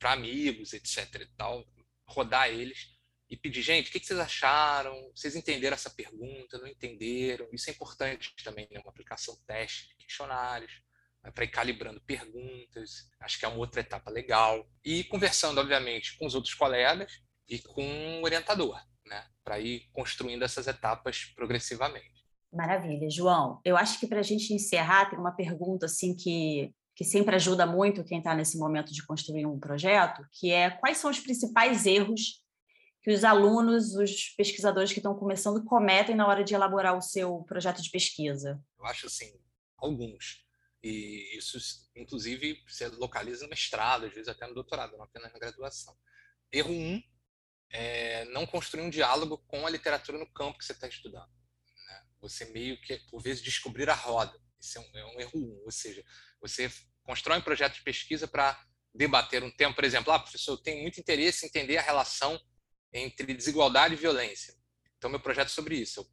para 0.00 0.10
amigos, 0.10 0.72
etc. 0.72 1.20
E 1.20 1.26
tal, 1.36 1.64
rodar 2.04 2.48
eles 2.48 2.88
e 3.30 3.36
pedir, 3.36 3.62
gente, 3.62 3.90
o 3.90 3.92
que 3.92 4.04
vocês 4.04 4.18
acharam? 4.18 4.92
Vocês 5.14 5.36
entenderam 5.36 5.76
essa 5.76 5.88
pergunta? 5.88 6.58
Não 6.58 6.66
entenderam? 6.66 7.48
Isso 7.52 7.70
é 7.70 7.72
importante 7.72 8.34
também, 8.42 8.66
né? 8.72 8.80
uma 8.80 8.90
aplicação 8.90 9.40
teste 9.46 9.86
de 9.90 9.94
questionários 9.94 10.82
para 11.30 11.44
ir 11.44 11.48
calibrando 11.48 12.00
perguntas, 12.00 13.08
acho 13.20 13.38
que 13.38 13.44
é 13.44 13.48
uma 13.48 13.58
outra 13.58 13.80
etapa 13.80 14.10
legal. 14.10 14.66
E 14.84 15.04
conversando, 15.04 15.60
obviamente, 15.60 16.18
com 16.18 16.26
os 16.26 16.34
outros 16.34 16.54
colegas 16.54 17.12
e 17.48 17.58
com 17.60 18.20
o 18.20 18.24
orientador, 18.24 18.80
né, 19.06 19.24
para 19.44 19.60
ir 19.60 19.88
construindo 19.92 20.42
essas 20.42 20.66
etapas 20.66 21.26
progressivamente. 21.36 22.22
Maravilha, 22.52 23.08
João. 23.08 23.60
Eu 23.64 23.76
acho 23.76 23.98
que 23.98 24.06
para 24.06 24.20
a 24.20 24.24
gente 24.24 24.52
encerrar, 24.52 25.08
tem 25.08 25.18
uma 25.18 25.32
pergunta 25.32 25.86
assim 25.86 26.14
que, 26.14 26.74
que 26.94 27.04
sempre 27.04 27.36
ajuda 27.36 27.64
muito 27.64 28.04
quem 28.04 28.18
está 28.18 28.34
nesse 28.34 28.58
momento 28.58 28.92
de 28.92 29.04
construir 29.06 29.46
um 29.46 29.58
projeto, 29.58 30.26
que 30.32 30.50
é 30.50 30.70
quais 30.70 30.98
são 30.98 31.10
os 31.10 31.20
principais 31.20 31.86
erros 31.86 32.42
que 33.02 33.10
os 33.10 33.24
alunos, 33.24 33.96
os 33.96 34.28
pesquisadores 34.36 34.92
que 34.92 35.00
estão 35.00 35.14
começando 35.14 35.64
cometem 35.64 36.14
na 36.14 36.26
hora 36.26 36.44
de 36.44 36.54
elaborar 36.54 36.96
o 36.96 37.02
seu 37.02 37.42
projeto 37.44 37.82
de 37.82 37.90
pesquisa? 37.90 38.62
Eu 38.78 38.86
acho 38.86 39.06
assim, 39.06 39.32
alguns. 39.76 40.44
E 40.82 41.36
isso, 41.36 41.58
inclusive, 41.94 42.62
se 42.66 42.86
localiza 42.88 43.44
no 43.44 43.50
mestrado, 43.50 44.06
às 44.06 44.12
vezes 44.12 44.28
até 44.28 44.46
no 44.46 44.54
doutorado, 44.54 44.96
não 44.96 45.04
apenas 45.04 45.32
na 45.32 45.38
graduação. 45.38 45.96
Erro 46.50 46.72
um 46.72 47.02
é 47.70 48.24
não 48.26 48.46
construir 48.46 48.82
um 48.82 48.90
diálogo 48.90 49.38
com 49.46 49.66
a 49.66 49.70
literatura 49.70 50.18
no 50.18 50.30
campo 50.32 50.58
que 50.58 50.64
você 50.64 50.72
está 50.72 50.88
estudando. 50.88 51.30
Né? 51.88 52.06
Você 52.20 52.44
meio 52.46 52.80
que, 52.82 52.98
por 53.10 53.22
vezes, 53.22 53.42
descobrir 53.42 53.88
a 53.88 53.94
roda. 53.94 54.38
Isso 54.60 54.78
é 54.78 54.80
um, 54.80 54.98
é 54.98 55.06
um 55.06 55.20
erro 55.20 55.38
um. 55.38 55.62
Ou 55.64 55.70
seja, 55.70 56.04
você 56.40 56.70
constrói 57.02 57.38
um 57.38 57.42
projeto 57.42 57.74
de 57.74 57.82
pesquisa 57.82 58.28
para 58.28 58.60
debater 58.94 59.42
um 59.42 59.50
tema, 59.50 59.74
por 59.74 59.84
exemplo, 59.84 60.12
ah, 60.12 60.18
professor, 60.18 60.52
eu 60.52 60.62
tenho 60.62 60.82
muito 60.82 61.00
interesse 61.00 61.44
em 61.44 61.48
entender 61.48 61.78
a 61.78 61.82
relação 61.82 62.40
entre 62.92 63.34
desigualdade 63.34 63.94
e 63.94 63.96
violência. 63.96 64.54
Então, 64.98 65.08
meu 65.08 65.20
projeto 65.20 65.48
é 65.48 65.50
sobre 65.50 65.76
isso. 65.76 66.00
Eu, 66.00 66.06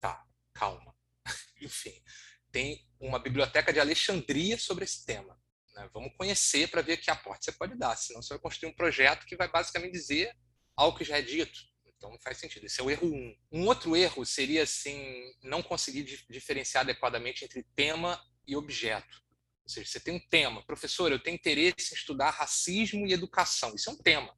tá, 0.00 0.26
calma. 0.54 0.96
Enfim, 1.60 2.02
tem 2.50 2.86
uma 3.00 3.18
biblioteca 3.18 3.72
de 3.72 3.80
Alexandria 3.80 4.58
sobre 4.58 4.84
esse 4.84 5.04
tema. 5.04 5.38
Né? 5.74 5.88
Vamos 5.92 6.12
conhecer 6.16 6.68
para 6.68 6.82
ver 6.82 6.96
que 6.98 7.10
aporte 7.10 7.44
você 7.44 7.52
pode 7.52 7.76
dar, 7.76 7.96
senão 7.96 8.22
você 8.22 8.34
vai 8.34 8.40
construir 8.40 8.70
um 8.70 8.74
projeto 8.74 9.26
que 9.26 9.36
vai 9.36 9.48
basicamente 9.48 9.92
dizer 9.92 10.34
algo 10.76 10.98
que 10.98 11.04
já 11.04 11.18
é 11.18 11.22
dito. 11.22 11.58
Então 11.98 12.10
não 12.10 12.18
faz 12.20 12.38
sentido. 12.38 12.64
Esse 12.64 12.80
é 12.80 12.84
o 12.84 12.90
erro 12.90 13.08
um. 13.08 13.36
Um 13.52 13.66
outro 13.66 13.96
erro 13.96 14.24
seria 14.24 14.62
assim 14.62 15.32
não 15.42 15.62
conseguir 15.62 16.04
diferenciar 16.30 16.82
adequadamente 16.82 17.44
entre 17.44 17.64
tema 17.74 18.20
e 18.46 18.56
objeto. 18.56 19.20
Ou 19.64 19.68
seja, 19.68 19.90
você 19.90 20.00
tem 20.00 20.14
um 20.14 20.28
tema, 20.28 20.64
professor, 20.64 21.12
eu 21.12 21.18
tenho 21.18 21.34
interesse 21.34 21.92
em 21.92 21.96
estudar 21.96 22.30
racismo 22.30 23.06
e 23.06 23.12
educação. 23.12 23.74
Isso 23.74 23.90
é 23.90 23.92
um 23.92 23.98
tema. 23.98 24.34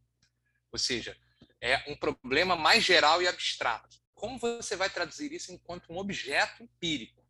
Ou 0.73 0.79
seja, 0.79 1.17
é 1.61 1.85
um 1.91 1.97
problema 1.97 2.57
mais 2.57 2.83
geral 2.83 3.23
e 3.23 3.29
abstrato. 3.29 3.99
Como 4.15 4.39
você 4.39 4.75
vai 4.75 4.91
traduzir 4.91 5.33
isso 5.33 5.53
enquanto 5.53 5.93
um 5.93 5.99
objeto 5.99 6.63
empírico? 6.63 7.23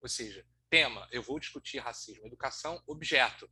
Ou 0.00 0.08
seja, 0.08 0.46
tema, 0.68 1.08
eu 1.10 1.22
vou 1.22 1.38
discutir 1.38 1.78
racismo, 1.78 2.26
educação, 2.26 2.82
objeto, 2.86 3.50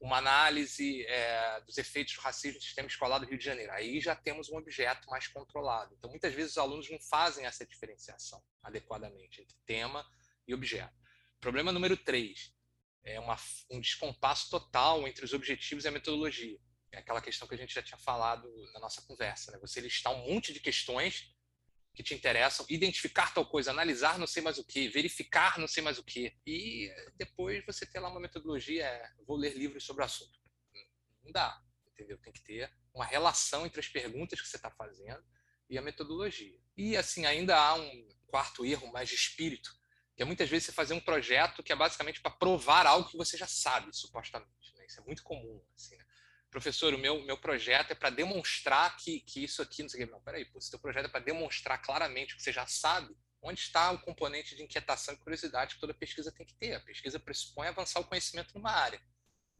uma 0.00 0.18
análise 0.18 1.04
é, 1.06 1.60
dos 1.62 1.76
efeitos 1.76 2.14
do 2.14 2.20
racismo 2.20 2.58
no 2.58 2.62
sistema 2.62 2.86
escolar 2.86 3.18
do 3.18 3.26
Rio 3.26 3.38
de 3.38 3.44
Janeiro. 3.44 3.72
Aí 3.72 4.00
já 4.00 4.14
temos 4.14 4.48
um 4.48 4.56
objeto 4.56 5.08
mais 5.10 5.26
controlado. 5.26 5.94
Então, 5.98 6.08
muitas 6.10 6.32
vezes 6.32 6.52
os 6.52 6.58
alunos 6.58 6.88
não 6.88 7.00
fazem 7.00 7.44
essa 7.44 7.66
diferenciação 7.66 8.40
adequadamente 8.62 9.42
entre 9.42 9.56
tema 9.66 10.08
e 10.46 10.54
objeto. 10.54 10.94
Problema 11.40 11.72
número 11.72 11.96
três 11.96 12.52
é 13.04 13.18
uma, 13.18 13.36
um 13.70 13.80
descompasso 13.80 14.50
total 14.50 15.06
entre 15.08 15.24
os 15.24 15.32
objetivos 15.32 15.84
e 15.84 15.88
a 15.88 15.90
metodologia. 15.90 16.58
É 16.92 16.98
aquela 16.98 17.20
questão 17.20 17.48
que 17.48 17.54
a 17.54 17.58
gente 17.58 17.74
já 17.74 17.82
tinha 17.82 17.98
falado 17.98 18.48
na 18.72 18.80
nossa 18.80 19.02
conversa. 19.02 19.50
Né? 19.50 19.58
Você 19.58 19.80
listar 19.80 20.12
um 20.12 20.32
monte 20.32 20.52
de 20.52 20.60
questões 20.60 21.34
que 21.98 22.02
te 22.04 22.14
interessam, 22.14 22.64
identificar 22.68 23.34
tal 23.34 23.44
coisa, 23.44 23.72
analisar 23.72 24.20
não 24.20 24.26
sei 24.26 24.40
mais 24.40 24.56
o 24.56 24.64
que, 24.64 24.88
verificar 24.88 25.58
não 25.58 25.66
sei 25.66 25.82
mais 25.82 25.98
o 25.98 26.04
que, 26.04 26.32
e 26.46 26.88
depois 27.16 27.66
você 27.66 27.84
ter 27.84 27.98
lá 27.98 28.08
uma 28.08 28.20
metodologia, 28.20 28.84
é, 28.84 29.10
vou 29.26 29.36
ler 29.36 29.56
livros 29.56 29.82
sobre 29.82 30.02
o 30.02 30.04
assunto. 30.04 30.38
Não 31.24 31.32
dá, 31.32 31.60
entendeu? 31.88 32.16
Tem 32.18 32.32
que 32.32 32.40
ter 32.40 32.72
uma 32.94 33.04
relação 33.04 33.66
entre 33.66 33.80
as 33.80 33.88
perguntas 33.88 34.40
que 34.40 34.46
você 34.46 34.54
está 34.54 34.70
fazendo 34.70 35.20
e 35.68 35.76
a 35.76 35.82
metodologia. 35.82 36.56
E 36.76 36.96
assim, 36.96 37.26
ainda 37.26 37.58
há 37.58 37.74
um 37.74 38.08
quarto 38.28 38.64
erro 38.64 38.92
mais 38.92 39.08
de 39.08 39.16
espírito, 39.16 39.68
que 40.14 40.22
é 40.22 40.24
muitas 40.24 40.48
vezes 40.48 40.66
você 40.66 40.72
fazer 40.72 40.94
um 40.94 41.00
projeto 41.00 41.64
que 41.64 41.72
é 41.72 41.76
basicamente 41.76 42.20
para 42.20 42.30
provar 42.30 42.86
algo 42.86 43.10
que 43.10 43.16
você 43.16 43.36
já 43.36 43.48
sabe, 43.48 43.92
supostamente. 43.92 44.72
Né? 44.76 44.86
Isso 44.86 45.00
é 45.00 45.04
muito 45.04 45.24
comum. 45.24 45.60
Assim, 45.74 45.96
né? 45.96 46.04
Professor, 46.50 46.94
o 46.94 46.98
meu, 46.98 47.22
meu 47.22 47.36
projeto 47.36 47.92
é 47.92 47.94
para 47.94 48.10
demonstrar 48.10 48.96
que, 48.96 49.20
que 49.20 49.44
isso 49.44 49.60
aqui, 49.62 49.82
não 49.82 49.88
sei 49.88 50.02
o 50.02 50.06
que. 50.06 50.12
Não, 50.12 50.20
peraí, 50.20 50.44
pô, 50.46 50.60
se 50.60 50.70
teu 50.70 50.78
projeto 50.78 51.06
é 51.06 51.08
para 51.08 51.20
demonstrar 51.20 51.80
claramente 51.80 52.34
o 52.34 52.36
que 52.36 52.42
você 52.42 52.52
já 52.52 52.66
sabe, 52.66 53.14
onde 53.42 53.60
está 53.60 53.90
o 53.92 54.00
componente 54.00 54.56
de 54.56 54.62
inquietação 54.62 55.14
e 55.14 55.18
curiosidade 55.18 55.74
que 55.74 55.80
toda 55.80 55.94
pesquisa 55.94 56.32
tem 56.32 56.46
que 56.46 56.54
ter? 56.54 56.74
A 56.74 56.80
pesquisa 56.80 57.20
pressupõe 57.20 57.68
avançar 57.68 58.00
o 58.00 58.04
conhecimento 58.04 58.54
numa 58.54 58.70
área, 58.70 59.00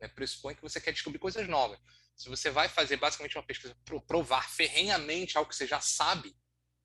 né? 0.00 0.08
pressupõe 0.08 0.54
que 0.54 0.62
você 0.62 0.80
quer 0.80 0.92
descobrir 0.92 1.18
coisas 1.18 1.46
novas. 1.48 1.78
Se 2.16 2.28
você 2.28 2.50
vai 2.50 2.68
fazer 2.68 2.96
basicamente 2.96 3.36
uma 3.36 3.46
pesquisa 3.46 3.76
para 3.84 4.00
provar 4.00 4.48
ferrenhamente 4.50 5.36
algo 5.36 5.48
que 5.48 5.56
você 5.56 5.66
já 5.66 5.80
sabe, 5.80 6.34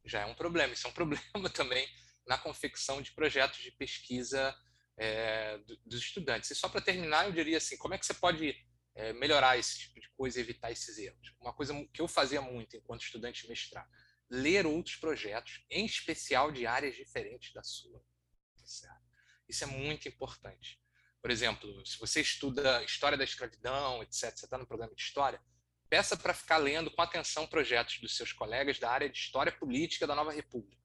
já 0.05 0.21
é 0.21 0.25
um 0.25 0.35
problema. 0.35 0.73
Isso 0.73 0.85
é 0.85 0.89
um 0.89 0.93
problema 0.93 1.49
também 1.51 1.87
na 2.27 2.37
confecção 2.37 3.01
de 3.01 3.11
projetos 3.11 3.59
de 3.59 3.71
pesquisa 3.71 4.55
é, 4.97 5.57
dos 5.85 6.01
estudantes. 6.01 6.51
E 6.51 6.55
só 6.55 6.69
para 6.69 6.81
terminar, 6.81 7.25
eu 7.25 7.31
diria 7.31 7.57
assim, 7.57 7.77
como 7.77 7.93
é 7.93 7.97
que 7.97 8.05
você 8.05 8.13
pode 8.13 8.55
é, 8.95 9.13
melhorar 9.13 9.57
esse 9.57 9.79
tipo 9.79 9.99
de 9.99 10.09
coisa 10.09 10.39
e 10.39 10.41
evitar 10.41 10.71
esses 10.71 10.97
erros? 10.97 11.33
Uma 11.39 11.53
coisa 11.53 11.73
que 11.93 12.01
eu 12.01 12.07
fazia 12.07 12.41
muito 12.41 12.75
enquanto 12.75 13.01
estudante 13.01 13.43
de 13.43 13.49
mestrado, 13.49 13.89
ler 14.29 14.65
outros 14.65 14.95
projetos, 14.95 15.65
em 15.69 15.85
especial 15.85 16.51
de 16.51 16.65
áreas 16.65 16.95
diferentes 16.95 17.53
da 17.53 17.63
sua. 17.63 17.99
Tá? 18.81 19.01
Isso 19.47 19.63
é 19.63 19.67
muito 19.67 20.07
importante. 20.07 20.81
Por 21.21 21.31
exemplo, 21.31 21.85
se 21.85 21.97
você 21.97 22.21
estuda 22.21 22.83
história 22.83 23.17
da 23.17 23.23
escravidão, 23.23 24.03
etc., 24.03 24.35
você 24.35 24.45
está 24.45 24.57
no 24.57 24.67
programa 24.67 24.93
de 24.93 25.01
história, 25.01 25.41
peça 25.89 26.17
para 26.17 26.33
ficar 26.33 26.57
lendo 26.57 26.91
com 26.91 27.01
atenção 27.01 27.47
projetos 27.47 27.99
dos 27.99 28.17
seus 28.17 28.33
colegas 28.33 28.79
da 28.79 28.89
área 28.89 29.09
de 29.09 29.17
história 29.17 29.51
política 29.51 30.07
da 30.07 30.15
Nova 30.15 30.33
República, 30.33 30.81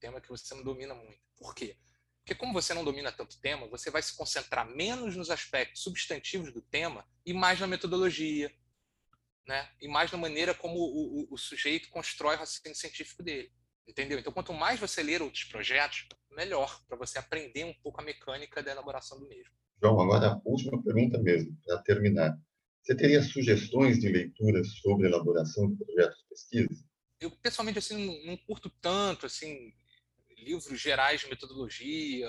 tema 0.00 0.20
que 0.20 0.28
você 0.28 0.54
não 0.54 0.62
domina 0.62 0.94
muito. 0.94 1.20
Por 1.36 1.54
quê? 1.54 1.76
Porque 2.24 2.36
como 2.36 2.52
você 2.52 2.72
não 2.72 2.84
domina 2.84 3.10
tanto 3.10 3.40
tema, 3.40 3.66
você 3.68 3.90
vai 3.90 4.00
se 4.00 4.16
concentrar 4.16 4.68
menos 4.68 5.16
nos 5.16 5.28
aspectos 5.28 5.82
substantivos 5.82 6.52
do 6.52 6.62
tema 6.62 7.04
e 7.26 7.32
mais 7.32 7.58
na 7.58 7.66
metodologia, 7.66 8.52
né? 9.46 9.68
E 9.80 9.88
mais 9.88 10.10
na 10.12 10.18
maneira 10.18 10.54
como 10.54 10.78
o, 10.78 11.22
o, 11.22 11.34
o 11.34 11.36
sujeito 11.36 11.90
constrói 11.90 12.36
o 12.36 12.38
raciocínio 12.38 12.76
científico 12.76 13.24
dele, 13.24 13.52
entendeu? 13.88 14.20
Então, 14.20 14.32
quanto 14.32 14.52
mais 14.52 14.78
você 14.78 15.02
ler 15.02 15.20
outros 15.20 15.44
projetos, 15.44 16.06
melhor 16.30 16.80
para 16.86 16.96
você 16.96 17.18
aprender 17.18 17.64
um 17.64 17.74
pouco 17.82 18.00
a 18.00 18.04
mecânica 18.04 18.62
da 18.62 18.70
elaboração 18.70 19.18
do 19.18 19.28
mesmo. 19.28 19.52
João, 19.82 20.00
agora 20.00 20.28
a 20.28 20.40
última 20.44 20.80
pergunta 20.80 21.18
mesmo, 21.18 21.56
para 21.64 21.78
terminar. 21.82 22.38
Você 22.82 22.96
teria 22.96 23.22
sugestões 23.22 23.98
de 23.98 24.08
leituras 24.08 24.68
sobre 24.80 25.06
elaboração 25.06 25.68
de 25.70 25.76
projetos 25.76 26.18
de 26.18 26.28
pesquisa? 26.28 26.84
Eu, 27.20 27.30
pessoalmente, 27.30 27.78
assim, 27.78 28.06
não, 28.06 28.26
não 28.26 28.36
curto 28.36 28.70
tanto, 28.80 29.26
assim, 29.26 29.72
livros 30.42 30.80
gerais 30.80 31.22
de 31.22 31.28
metodologia, 31.28 32.28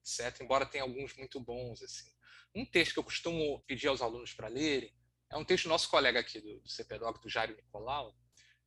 etc., 0.00 0.40
embora 0.40 0.66
tenha 0.66 0.84
alguns 0.84 1.14
muito 1.16 1.40
bons, 1.40 1.82
assim. 1.82 2.10
Um 2.54 2.64
texto 2.64 2.94
que 2.94 2.98
eu 2.98 3.04
costumo 3.04 3.62
pedir 3.66 3.88
aos 3.88 4.02
alunos 4.02 4.32
para 4.32 4.48
lerem 4.48 4.92
é 5.30 5.36
um 5.36 5.44
texto 5.44 5.64
do 5.64 5.70
nosso 5.70 5.88
colega 5.88 6.18
aqui 6.18 6.40
do, 6.40 6.60
do 6.60 6.68
CPDOC, 6.68 7.22
do 7.22 7.28
Jairo 7.28 7.54
Nicolau, 7.54 8.12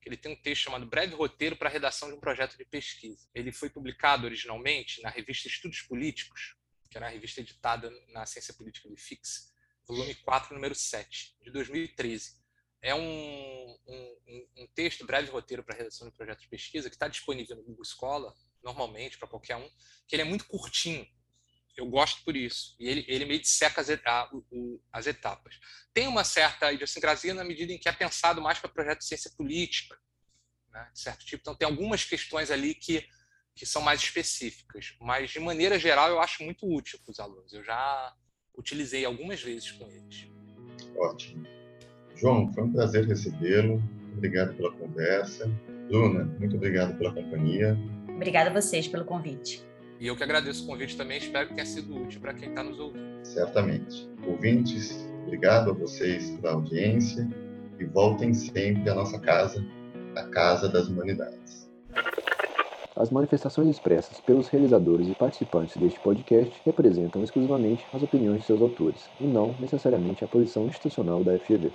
que 0.02 0.10
ele 0.10 0.18
tem 0.18 0.32
um 0.32 0.42
texto 0.42 0.64
chamado 0.64 0.86
Breve 0.86 1.16
Roteiro 1.16 1.58
para 1.58 1.70
a 1.70 1.72
Redação 1.72 2.10
de 2.10 2.16
um 2.16 2.20
Projeto 2.20 2.58
de 2.58 2.66
Pesquisa. 2.66 3.28
Ele 3.34 3.52
foi 3.52 3.70
publicado 3.70 4.26
originalmente 4.26 5.02
na 5.02 5.10
revista 5.10 5.48
Estudos 5.48 5.82
Políticos, 5.82 6.56
que 6.90 6.98
era 6.98 7.08
a 7.08 7.10
revista 7.10 7.42
editada 7.42 7.92
na 8.10 8.26
Ciência 8.26 8.54
Política 8.54 8.88
do 8.88 8.96
IFIX, 8.96 9.54
volume 9.88 10.16
4, 10.16 10.54
número 10.54 10.76
7, 10.76 11.38
de 11.42 11.52
2013. 11.52 12.42
É 12.82 12.94
um, 12.94 13.78
um, 13.88 14.48
um 14.58 14.68
texto, 14.76 15.06
breve 15.06 15.32
roteiro 15.32 15.64
para 15.64 15.78
redação 15.78 16.10
de 16.10 16.16
projetos 16.16 16.44
de 16.44 16.50
pesquisa, 16.50 16.90
que 16.90 16.96
está 16.96 17.08
disponível 17.08 17.56
no 17.56 17.64
Google 17.64 17.86
Scholar, 17.86 18.34
normalmente, 18.64 19.18
para 19.18 19.28
qualquer 19.28 19.58
um, 19.58 19.70
que 20.08 20.16
ele 20.16 20.22
é 20.22 20.26
muito 20.26 20.46
curtinho. 20.46 21.06
Eu 21.76 21.88
gosto 21.88 22.24
por 22.24 22.36
isso. 22.36 22.76
E 22.80 22.88
ele, 22.88 23.06
ele 23.08 23.26
meio 23.26 23.40
que 23.40 23.48
seca 23.48 23.82
as, 23.82 23.90
a, 23.90 24.30
o, 24.32 24.80
as 24.92 25.08
etapas. 25.08 25.60
Tem 25.94 26.08
uma 26.08 26.24
certa 26.24 26.72
idiosincrasia 26.72 27.34
na 27.34 27.44
medida 27.44 27.74
em 27.74 27.80
que 27.80 27.90
é 27.90 27.92
pensado 27.92 28.42
mais 28.42 28.60
para 28.60 28.70
projetos 28.70 29.06
de 29.06 29.10
ciência 29.10 29.32
política, 29.36 29.98
né, 30.70 30.90
de 30.94 31.00
certo 31.00 31.26
tipo. 31.26 31.42
Então, 31.42 31.56
tem 31.56 31.68
algumas 31.68 32.04
questões 32.04 32.52
ali 32.52 32.76
que 32.76 33.08
que 33.56 33.66
são 33.66 33.82
mais 33.82 34.02
específicas, 34.02 34.96
mas 35.00 35.30
de 35.30 35.40
maneira 35.40 35.78
geral 35.78 36.10
eu 36.10 36.20
acho 36.20 36.44
muito 36.44 36.66
útil 36.66 37.00
para 37.04 37.12
os 37.12 37.20
alunos. 37.20 37.54
Eu 37.54 37.64
já 37.64 38.14
utilizei 38.56 39.06
algumas 39.06 39.42
vezes 39.42 39.72
com 39.72 39.90
eles. 39.90 40.28
Ótimo. 40.98 41.46
João, 42.16 42.52
foi 42.54 42.64
um 42.64 42.72
prazer 42.72 43.06
recebê-lo. 43.06 43.82
Obrigado 44.14 44.56
pela 44.56 44.72
conversa. 44.72 45.50
Bruna, 45.88 46.24
muito 46.40 46.56
obrigado 46.56 46.98
pela 46.98 47.14
companhia. 47.14 47.78
Obrigada 48.16 48.50
a 48.50 48.54
vocês 48.54 48.88
pelo 48.88 49.06
convite. 49.06 49.64
E 50.00 50.08
eu 50.08 50.16
que 50.16 50.24
agradeço 50.24 50.64
o 50.64 50.68
convite 50.68 50.98
também, 50.98 51.18
espero 51.18 51.48
que 51.48 51.54
tenha 51.54 51.66
sido 51.66 51.96
útil 51.96 52.20
para 52.20 52.34
quem 52.34 52.50
está 52.50 52.64
nos 52.64 52.80
ouvindo. 52.80 53.24
Certamente. 53.24 54.10
Ouvintes, 54.28 55.08
obrigado 55.24 55.70
a 55.70 55.74
vocês 55.74 56.32
pela 56.32 56.54
audiência 56.54 57.28
e 57.80 57.86
voltem 57.86 58.34
sempre 58.34 58.90
à 58.90 58.96
nossa 58.96 59.20
casa, 59.20 59.66
a 60.16 60.24
Casa 60.24 60.68
das 60.70 60.88
Humanidades. 60.88 61.70
As 62.96 63.10
manifestações 63.10 63.70
expressas 63.70 64.20
pelos 64.20 64.48
realizadores 64.50 65.08
e 65.08 65.16
participantes 65.16 65.76
deste 65.78 66.00
podcast 66.00 66.54
representam 66.64 67.24
exclusivamente 67.24 67.84
as 67.92 68.04
opiniões 68.04 68.42
de 68.42 68.46
seus 68.46 68.62
autores, 68.62 69.10
e 69.20 69.24
não 69.24 69.56
necessariamente 69.60 70.24
a 70.24 70.28
posição 70.28 70.68
institucional 70.68 71.24
da 71.24 71.38
FGV. 71.40 71.72